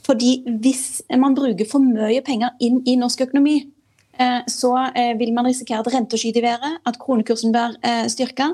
[0.09, 3.59] fordi hvis man bruker for mye penger inn i norsk økonomi,
[4.17, 8.07] eh, så eh, vil man risikere at renta skyter i været, at kronekursen blir eh,
[8.09, 8.49] styrka,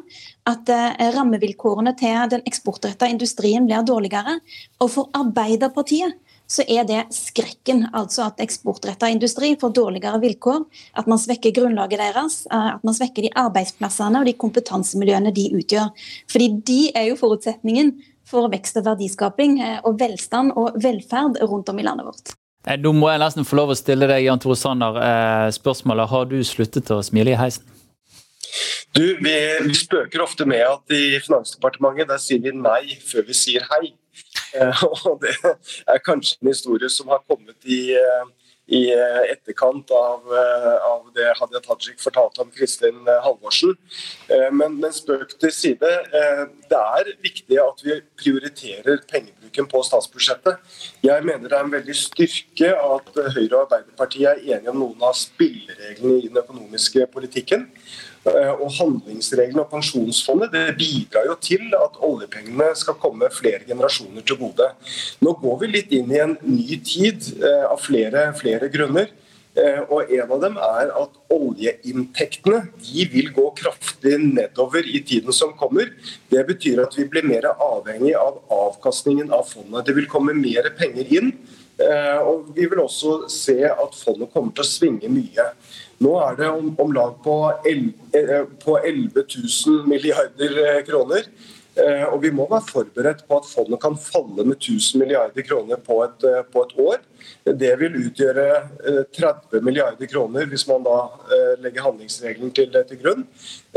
[0.51, 0.69] at
[1.15, 4.39] rammevilkårene til den eksportrettede industrien blir dårligere.
[4.83, 7.87] Og for Arbeiderpartiet så er det skrekken.
[7.97, 10.59] Altså at eksportretta industri får dårligere vilkår.
[10.99, 12.43] At man svekker grunnlaget deres.
[12.53, 15.89] At man svekker de arbeidsplassene og de kompetansemiljøene de utgjør.
[16.29, 17.95] Fordi de er jo forutsetningen
[18.29, 22.35] for vekst og verdiskaping eh, og velstand og velferd rundt om i landet vårt.
[22.65, 26.09] Da nå må jeg nesten få lov å stille deg Jan Tore Sanner, eh, spørsmålet.
[26.09, 27.67] Har du sluttet å smile i heisen?
[28.95, 33.35] Du, vi, vi, spøker ofte med at i Finansdepartementet der sier vi nei før vi
[33.35, 33.91] sier hei.
[35.09, 37.97] og Det er kanskje en historie som har kommet i,
[38.67, 38.81] i
[39.29, 43.75] etterkant av, av, det Hadia Tajik fortalte om Kristin Halvorsen.
[44.57, 45.91] Men, men spøk til side.
[46.69, 50.57] Det er viktig at vi prioriterer pengebruken på statsbudsjettet.
[51.05, 55.05] Jeg mener det er en veldig styrke at Høyre og Arbeiderpartiet er enige om noen
[55.05, 57.69] av spillereglene i den økonomiske politikken.
[58.25, 64.25] Eh, og handlingsreglene og pensjonsfondet det bidrar jo til at oljepengene skal komme flere generasjoner
[64.25, 64.71] til gode.
[65.21, 69.11] Nå går vi litt inn i en ny tid eh, av flere, flere grunner.
[69.53, 75.35] Eh, og En av dem er at oljeinntektene de vil gå kraftig nedover i tiden
[75.35, 75.93] som kommer.
[76.33, 79.85] Det betyr at vi blir mer avhengig av avkastningen av fondet.
[79.85, 81.35] Det vil komme mer penger inn.
[81.75, 85.49] Og Vi vil også se at fondet kommer til å svinge mye.
[86.03, 89.27] Nå er det om, om lag på, 11, eh, på 11
[89.67, 91.29] 000 milliarder eh, kroner.
[91.75, 95.79] Eh, og vi må være forberedt på at fondet kan falle med 1000 milliarder kroner
[95.83, 97.01] på et, på et år.
[97.45, 98.45] Det vil utgjøre
[99.15, 100.99] 30 milliarder kroner hvis man da
[101.59, 103.25] legger handlingsregelen til, til, grunn.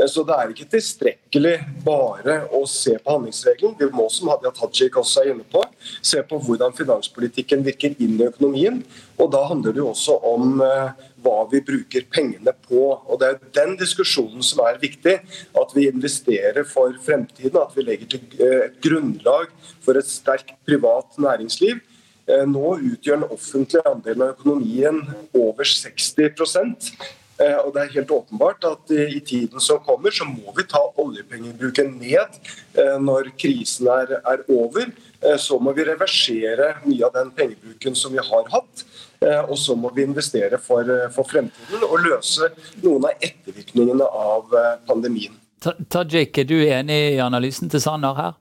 [0.07, 1.57] Så det er ikke tilstrekkelig
[1.87, 3.75] bare å se på handlingsregelen.
[3.81, 5.65] Vi må, som Hadia Tajik også er inne på,
[6.05, 8.83] se på hvordan finanspolitikken virker inn i økonomien.
[9.19, 10.61] Og da handler det jo også om
[11.23, 12.83] hva vi bruker pengene på.
[13.07, 15.19] Og Det er den diskusjonen som er viktig.
[15.59, 17.61] At vi investerer for fremtiden.
[17.61, 19.53] At vi legger til eh, et grunnlag
[19.85, 21.81] for et sterkt privat næringsliv.
[22.29, 25.01] Eh, nå utgjør den offentlige andelen av økonomien
[25.35, 26.19] over 60
[27.39, 30.83] eh, og det er helt åpenbart at I tiden som kommer, så må vi ta
[30.99, 32.41] oljepengebruken ned
[33.01, 34.91] når krisen er, er over.
[35.39, 38.85] Så må vi reversere mye av den pengebruken som vi har hatt.
[39.19, 42.53] Eh, og så må vi investere for, eh, for fremtiden og løse
[42.85, 45.35] noen av ettervirkningene av eh, pandemien.
[45.59, 48.37] Tajik, er du enig i analysen til Sanner her?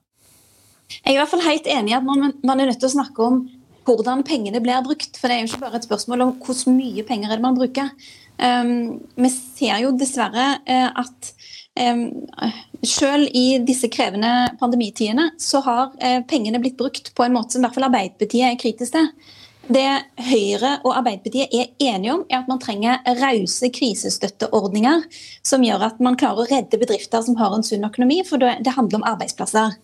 [1.02, 2.94] Jeg er i hvert fall helt enig i at man, man, er nødt til å
[2.94, 3.40] snakke om
[3.88, 5.18] hvordan pengene blir brukt.
[5.18, 7.58] For det er jo ikke bare et spørsmål om hvor mye penger er det man
[7.58, 7.90] bruker.
[8.38, 11.32] Um, vi ser jo dessverre uh, at
[11.74, 12.04] um,
[12.86, 17.64] selv i disse krevende pandemitidene så har uh, pengene blitt brukt på en måte som
[17.64, 19.10] i hvert fall Arbeiderpartiet er kritisk til.
[19.68, 19.88] Det
[20.30, 25.02] Høyre og Arbeiderpartiet er enige om, er at man trenger rause krisestøtteordninger
[25.44, 28.72] som gjør at man klarer å redde bedrifter som har en sunn økonomi, for det
[28.72, 29.76] handler om arbeidsplasser.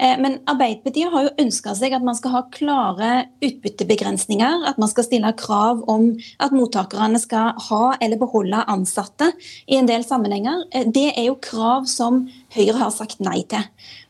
[0.00, 3.10] Eh, men Arbeiderpartiet har jo ønska seg at man skal ha klare
[3.44, 4.64] utbyttebegrensninger.
[4.70, 9.32] At man skal stille krav om at mottakerne skal ha eller beholde ansatte
[9.68, 10.64] i en del sammenhenger.
[10.72, 13.62] Eh, det er jo krav som Høyre har sagt nei til.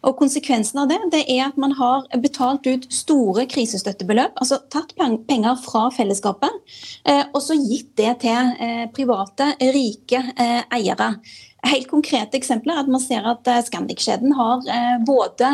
[0.06, 4.94] Og Konsekvensen av det, det er at man har betalt ut store krisestøttebeløp, altså tatt
[4.96, 6.56] penger fra fellesskapet,
[7.04, 8.54] eh, og så gitt det til
[8.96, 10.22] private, rike
[10.72, 11.10] eiere.
[11.60, 15.50] Helt konkrete eksempler er at man ser at eh, Scandic-kjeden har eh, både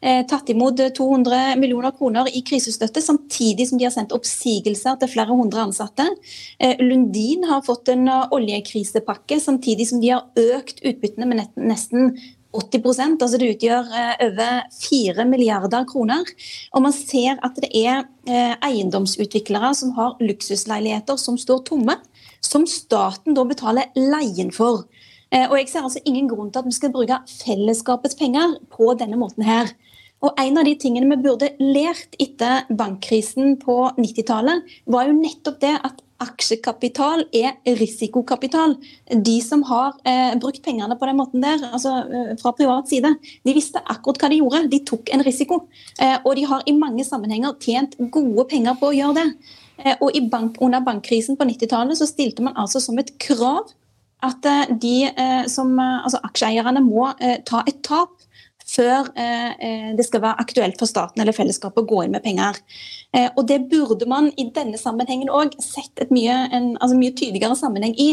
[0.00, 5.12] eh, tatt imot 200 millioner kroner i krisestøtte, samtidig som de har sendt oppsigelser til
[5.12, 6.06] flere hundre ansatte.
[6.80, 12.14] Lundin har fått en oljekrisepakke, samtidig som de har økt utbyttene med nesten
[12.50, 13.90] 80% altså Det utgjør
[14.24, 16.26] over 4 milliarder kroner.
[16.74, 18.08] Og man ser at det er
[18.66, 21.94] eiendomsutviklere som har luksusleiligheter som står tomme,
[22.42, 24.88] som staten da betaler leien for.
[25.30, 28.92] Eh, og jeg ser altså ingen grunn til at vi skal bruke fellesskapets penger på
[28.98, 29.72] denne måten her.
[30.20, 35.60] Og En av de tingene vi burde lært etter bankkrisen på 90-tallet, var jo nettopp
[35.62, 38.74] det at aksjekapital er risikokapital.
[39.08, 43.14] De som har eh, brukt pengene på den måten der, altså eh, fra privat side,
[43.46, 44.66] de visste akkurat hva de gjorde.
[44.72, 45.62] De tok en risiko.
[45.96, 49.56] Eh, og de har i mange sammenhenger tjent gode penger på å gjøre det.
[49.80, 53.72] Eh, og bank, Under bankkrisen på 90-tallet så stilte man altså som et krav
[54.26, 57.10] at eh, de eh, som, eh, altså aksjeeierne må
[57.48, 58.16] ta et tap
[58.70, 62.54] før det skal være aktuelt for staten eller fellesskapet å gå inn med penger.
[63.34, 67.56] Og Det burde man i denne sammenhengen òg sett et mye, en altså mye tydeligere
[67.58, 68.12] sammenheng i,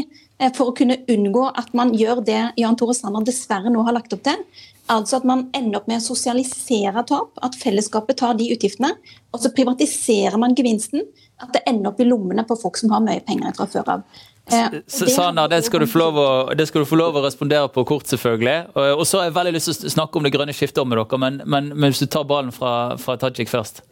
[0.58, 4.18] for å kunne unngå at man gjør det Jan Tore Sanner dessverre nå har lagt
[4.18, 4.42] opp til.
[4.90, 8.96] Altså at man ender opp med å sosialisere tap, at fellesskapet tar de utgiftene.
[9.38, 11.06] Og så privatiserer man gevinsten,
[11.38, 14.10] at det ender opp i lommene på folk som har mye penger fra før av.
[14.52, 18.58] Eh, Sanna, det skal, å, det skal, du få lov å respondere på kort, selvfølgelig.
[18.96, 21.20] Og så har jeg veldig lyst til å snakke om det grønne skiftet med dere,
[21.20, 22.72] men, men, men, hvis du tar ballen fra,
[23.02, 23.84] fra Tajik først.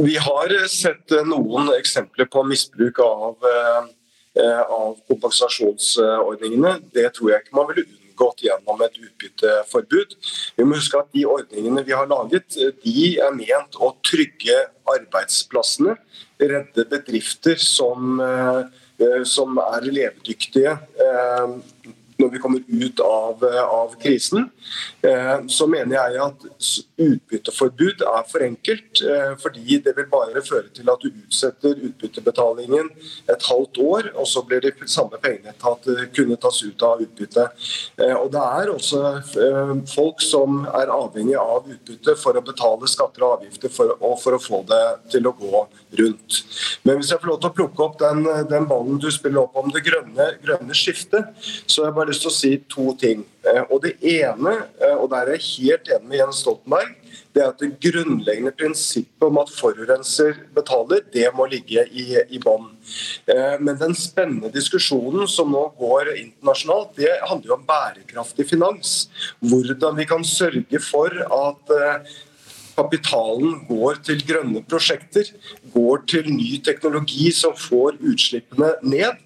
[0.00, 6.78] Vi har sett noen eksempler på misbruk av, eh, av kompensasjonsordningene.
[6.94, 10.16] Det tror jeg ikke man ville unngått gjennom et utbytteforbud.
[10.56, 14.56] Vi må huske at De ordningene vi har laget, de er ment å trygge
[14.88, 15.98] arbeidsplassene
[16.38, 21.58] redde bedrifter som, eh, som er levedyktige eh,
[22.16, 24.48] når vi kommer ut av, av krisen.
[25.50, 26.44] Så mener jeg at
[27.06, 29.02] utbytteforbud er for enkelt,
[29.42, 32.90] fordi det vil bare føre til at du utsetter utbyttebetalingen
[33.34, 37.48] et halvt år, og så blir de samme pengene tatt, kunne tas ut av utbytte.
[38.20, 39.02] Og Det er også
[39.90, 44.38] folk som er avhengig av utbytte for å betale skatter og avgifter for, og for
[44.38, 44.84] å få det
[45.16, 45.66] til å gå
[45.98, 46.40] rundt.
[46.84, 49.56] Men hvis jeg får lov til å plukke opp den, den ballen du spiller opp
[49.60, 51.30] om det grønne, grønne, skiftet,
[51.66, 53.24] så har jeg bare lyst til å si to ting.
[53.44, 56.94] Eh, og Det ene, eh, og der er jeg helt enig med Jens Stoltenberg,
[57.34, 62.38] det er at det grunnleggende prinsippet om at forurenser betaler, det må ligge i, i
[62.38, 62.70] bånn.
[63.26, 68.94] Eh, men den spennende diskusjonen som nå går internasjonalt, det handler jo om bærekraftig finans.
[69.42, 71.74] Hvordan vi kan sørge for at
[72.76, 75.30] kapitalen går til grønne prosjekter,
[75.74, 79.20] går til ny teknologi som får utslippene ned.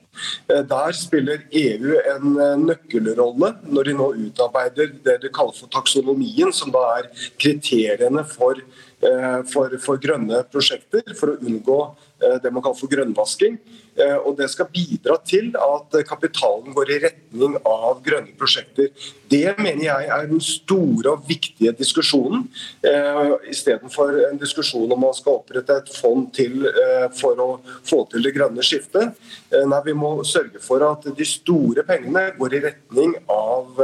[0.51, 5.70] Eh, der spiller EU en eh, nøkkelrolle når de nå utarbeider det de kaller for
[5.72, 11.80] taksonomien, som da er kriteriene for, eh, for, for grønne prosjekter, for å unngå
[12.18, 13.61] det man kaller for grønnvasking.
[13.99, 18.90] Eh, og Det skal bidra til at kapitalen går i retning av grønne prosjekter.
[19.28, 22.46] Det mener jeg er den store og viktige diskusjonen,
[22.86, 27.49] eh, istedenfor en diskusjon om man skal opprette et fond til eh, for å
[27.84, 29.16] få til det grønne skiftet.
[29.51, 33.80] Nei, Vi må sørge for at de store pengene går i retning av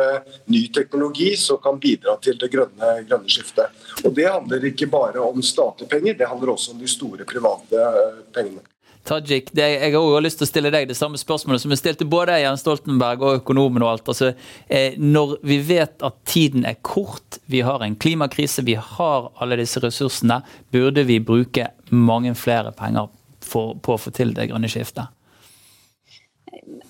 [0.46, 3.72] ny teknologi som kan bidra til det grønne, grønne skiftet.
[4.04, 7.88] Og Det handler ikke bare om statlige penger, det handler også om de store private
[8.34, 8.73] pengene.
[9.04, 11.82] Tajik, det, jeg har også lyst til å stille deg det samme spørsmålet som jeg
[11.82, 14.06] stilte både Jens Stoltenberg og økonomen og alt.
[14.08, 14.30] Altså,
[14.64, 19.60] eh, når vi vet at tiden er kort, vi har en klimakrise, vi har alle
[19.60, 20.40] disse ressursene,
[20.72, 23.12] burde vi bruke mange flere penger
[23.44, 25.12] for, på å få til det grønne skiftet?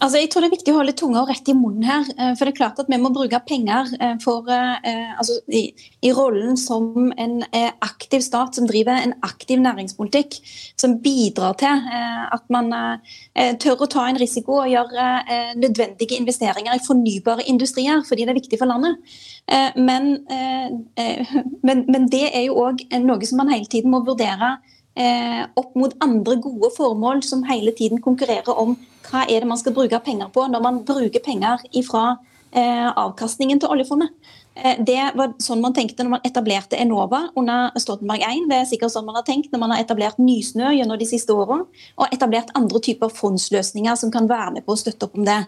[0.01, 2.09] Altså, jeg tror Det er viktig å holde tunga rett i munnen her.
[2.18, 5.64] Eh, for det er klart at Vi må bruke penger eh, for, eh, altså, i,
[6.03, 7.43] i, rollen som en
[7.82, 10.37] aktiv stat som driver en aktiv næringspolitikk.
[10.80, 11.80] Som bidrar til
[12.35, 12.70] at man
[13.61, 18.39] tør å ta en risiko og gjøre nødvendige investeringer i fornybare industrier, fordi det er
[18.39, 19.01] viktig for landet.
[19.76, 20.24] Men,
[21.66, 24.57] men, men det er jo òg noe som man hele tiden må vurdere
[25.59, 28.76] opp mot andre gode formål som hele tiden konkurrerer om
[29.09, 32.07] hva er det man skal bruke penger på når man bruker penger fra
[32.55, 34.15] eh, avkastningen til oljefondet.
[34.55, 38.47] Eh, det var sånn man tenkte når man etablerte Enova under Stoltenberg 1.
[38.51, 41.35] Det er sikkert sånn man har tenkt når man har etablert Nysnø gjennom de siste
[41.35, 41.67] årene,
[41.99, 45.43] og etablert andre typer fondsløsninger som kan være med på å støtte opp om det.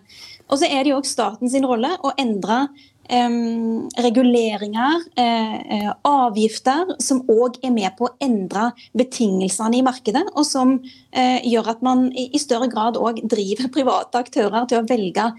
[0.50, 2.66] Og så er det jo også statens rolle å endre
[3.08, 10.44] reguleringer, eh, eh, avgifter, som òg er med på å endre betingelsene i markedet, og
[10.46, 10.82] som
[11.12, 15.30] eh, gjør at man i større grad òg driver private aktører til å velge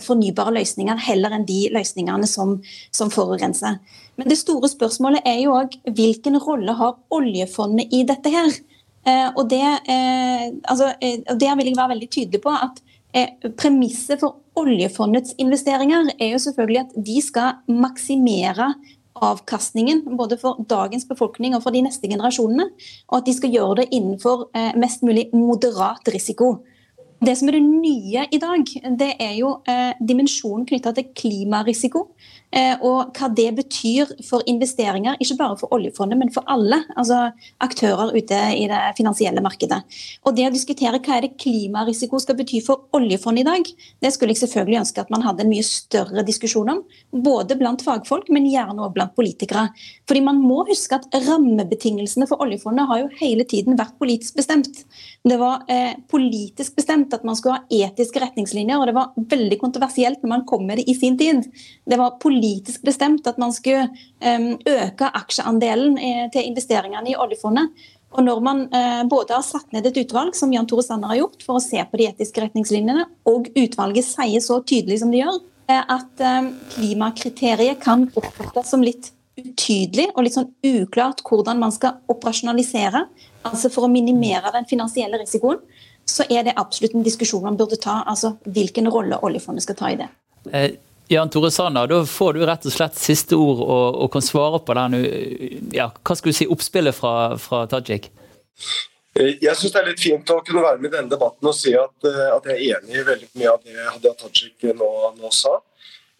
[0.00, 2.58] fornybare løsninger heller enn de løsningene som,
[2.90, 3.78] som forurenser.
[4.16, 8.50] Men det store spørsmålet er jo òg hvilken rolle har oljefondet i dette her?
[9.32, 9.64] Og det,
[10.68, 12.82] altså, Der vil jeg være veldig tydelig på at
[13.56, 18.72] premisset for oljefondets investeringer er jo selvfølgelig at de skal maksimere
[19.20, 22.68] avkastningen både for dagens befolkning og for de neste generasjonene.
[23.10, 26.60] Og at de skal gjøre det innenfor eh, mest mulig moderat risiko.
[27.20, 28.62] Det som er det nye i dag,
[28.96, 32.06] det er jo eh, dimensjonen knytta til klimarisiko.
[32.50, 37.28] Eh, og hva det betyr for investeringer, ikke bare for oljefondet, men for alle altså
[37.62, 39.78] aktører ute i det finansielle markedet.
[40.26, 43.70] Og Det å diskutere hva er det klimarisiko skal bety for oljefondet i dag,
[44.02, 46.82] det skulle jeg selvfølgelig ønske at man hadde en mye større diskusjon om.
[47.14, 49.68] Både blant fagfolk, men gjerne også blant politikere.
[50.10, 54.82] Fordi man må huske at rammebetingelsene for oljefondet har jo hele tiden vært politisk bestemt.
[55.22, 59.60] Det var eh, politisk bestemt at man skulle ha etiske retningslinjer, og det var veldig
[59.60, 61.46] kontroversielt når man kom med det i sin tid.
[61.86, 65.98] Det var politisk politisk bestemt at man skulle øke aksjeandelen
[66.32, 67.68] til investeringene i oljefondet.
[68.10, 71.20] Og når man eh, både har satt ned et utvalg, som Jan Tore Sanner har
[71.20, 75.22] gjort, for å se på de etiske retningslinjene, og utvalget sier så tydelig som de
[75.22, 75.38] gjør,
[75.70, 82.00] at eh, klimakriteriet kan oppfattes som litt utydelig og litt sånn uklart hvordan man skal
[82.10, 83.04] operasjonalisere,
[83.46, 85.62] altså for å minimere den finansielle risikoen,
[86.10, 88.00] så er det absolutt en diskusjon man burde ta.
[88.10, 90.10] altså Hvilken rolle oljefondet skal ta i det.
[91.10, 94.22] Eh, Jan Tore Sanner, da får du rett og slett siste ord og, og kan
[94.22, 94.96] svare på den,
[95.74, 98.10] ja, hva skal du si, oppspillet fra, fra Tajik?
[99.18, 101.56] Eh, jeg syns det er litt fint å kunne være med i denne debatten og
[101.56, 104.90] si at, eh, at jeg er enig i veldig mye av det Hadia Tajik nå,
[105.18, 105.56] nå, sa.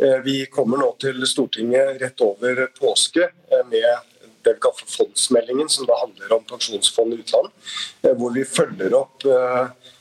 [0.01, 3.31] Eh, vi kommer nå til Stortinget rett over påske
[3.71, 3.87] med
[4.43, 7.51] det vi kaller for fondsmeldingen, som da handler om pensjonsfond utland.
[8.01, 9.27] Hvor vi følger opp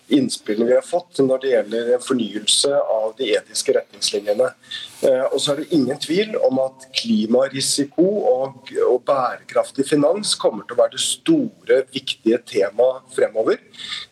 [0.10, 4.52] innspillene vi har fått når det gjelder fornyelse av de etiske retningslinjene.
[5.00, 10.66] Eh, og så er det ingen tvil om at klimarisiko og, og, bærekraftig finans kommer
[10.68, 13.62] til å være det store, viktige temaet fremover.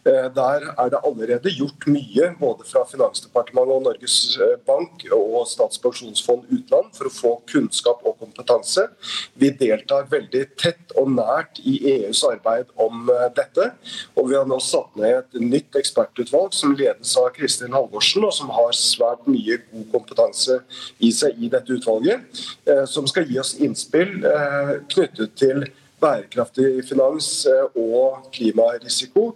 [0.07, 5.41] Eh, der er det allerede gjort mye, både fra Finansdepartementet og Norges eh, Bank og
[5.51, 8.87] Statens pensjonsfond utland, for å få kunnskap og kompetanse.
[9.35, 13.73] Vi deltar veldig tett og nært i EUs arbeid om dette.
[14.15, 18.33] Og vi har nå satt ned et nytt ekspertutvalg som ledes av Kristin Halvorsen, og
[18.35, 20.61] som har svært mye god kompetanse
[20.99, 25.65] i seg i dette utvalget, eh, som skal gi oss innspill eh, knyttet til
[26.01, 29.33] bærekraftig finans eh, og klimarisiko,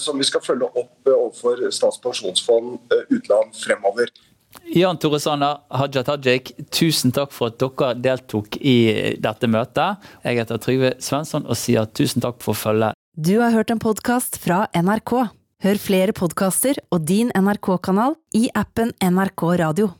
[0.00, 4.08] som vi skal følge opp overfor Statens pensjonsfond utland fremover.
[4.72, 8.76] Jan Tore Sanner, Haja Tajik, tusen takk for at dere deltok i
[9.20, 10.08] dette møtet.
[10.24, 12.96] Jeg heter Trygve Svensson og sier tusen takk for følget.
[13.16, 15.28] Du har hørt en podkast fra NRK.
[15.64, 19.94] Hør flere podkaster og din NRK-kanal i appen NRK Radio.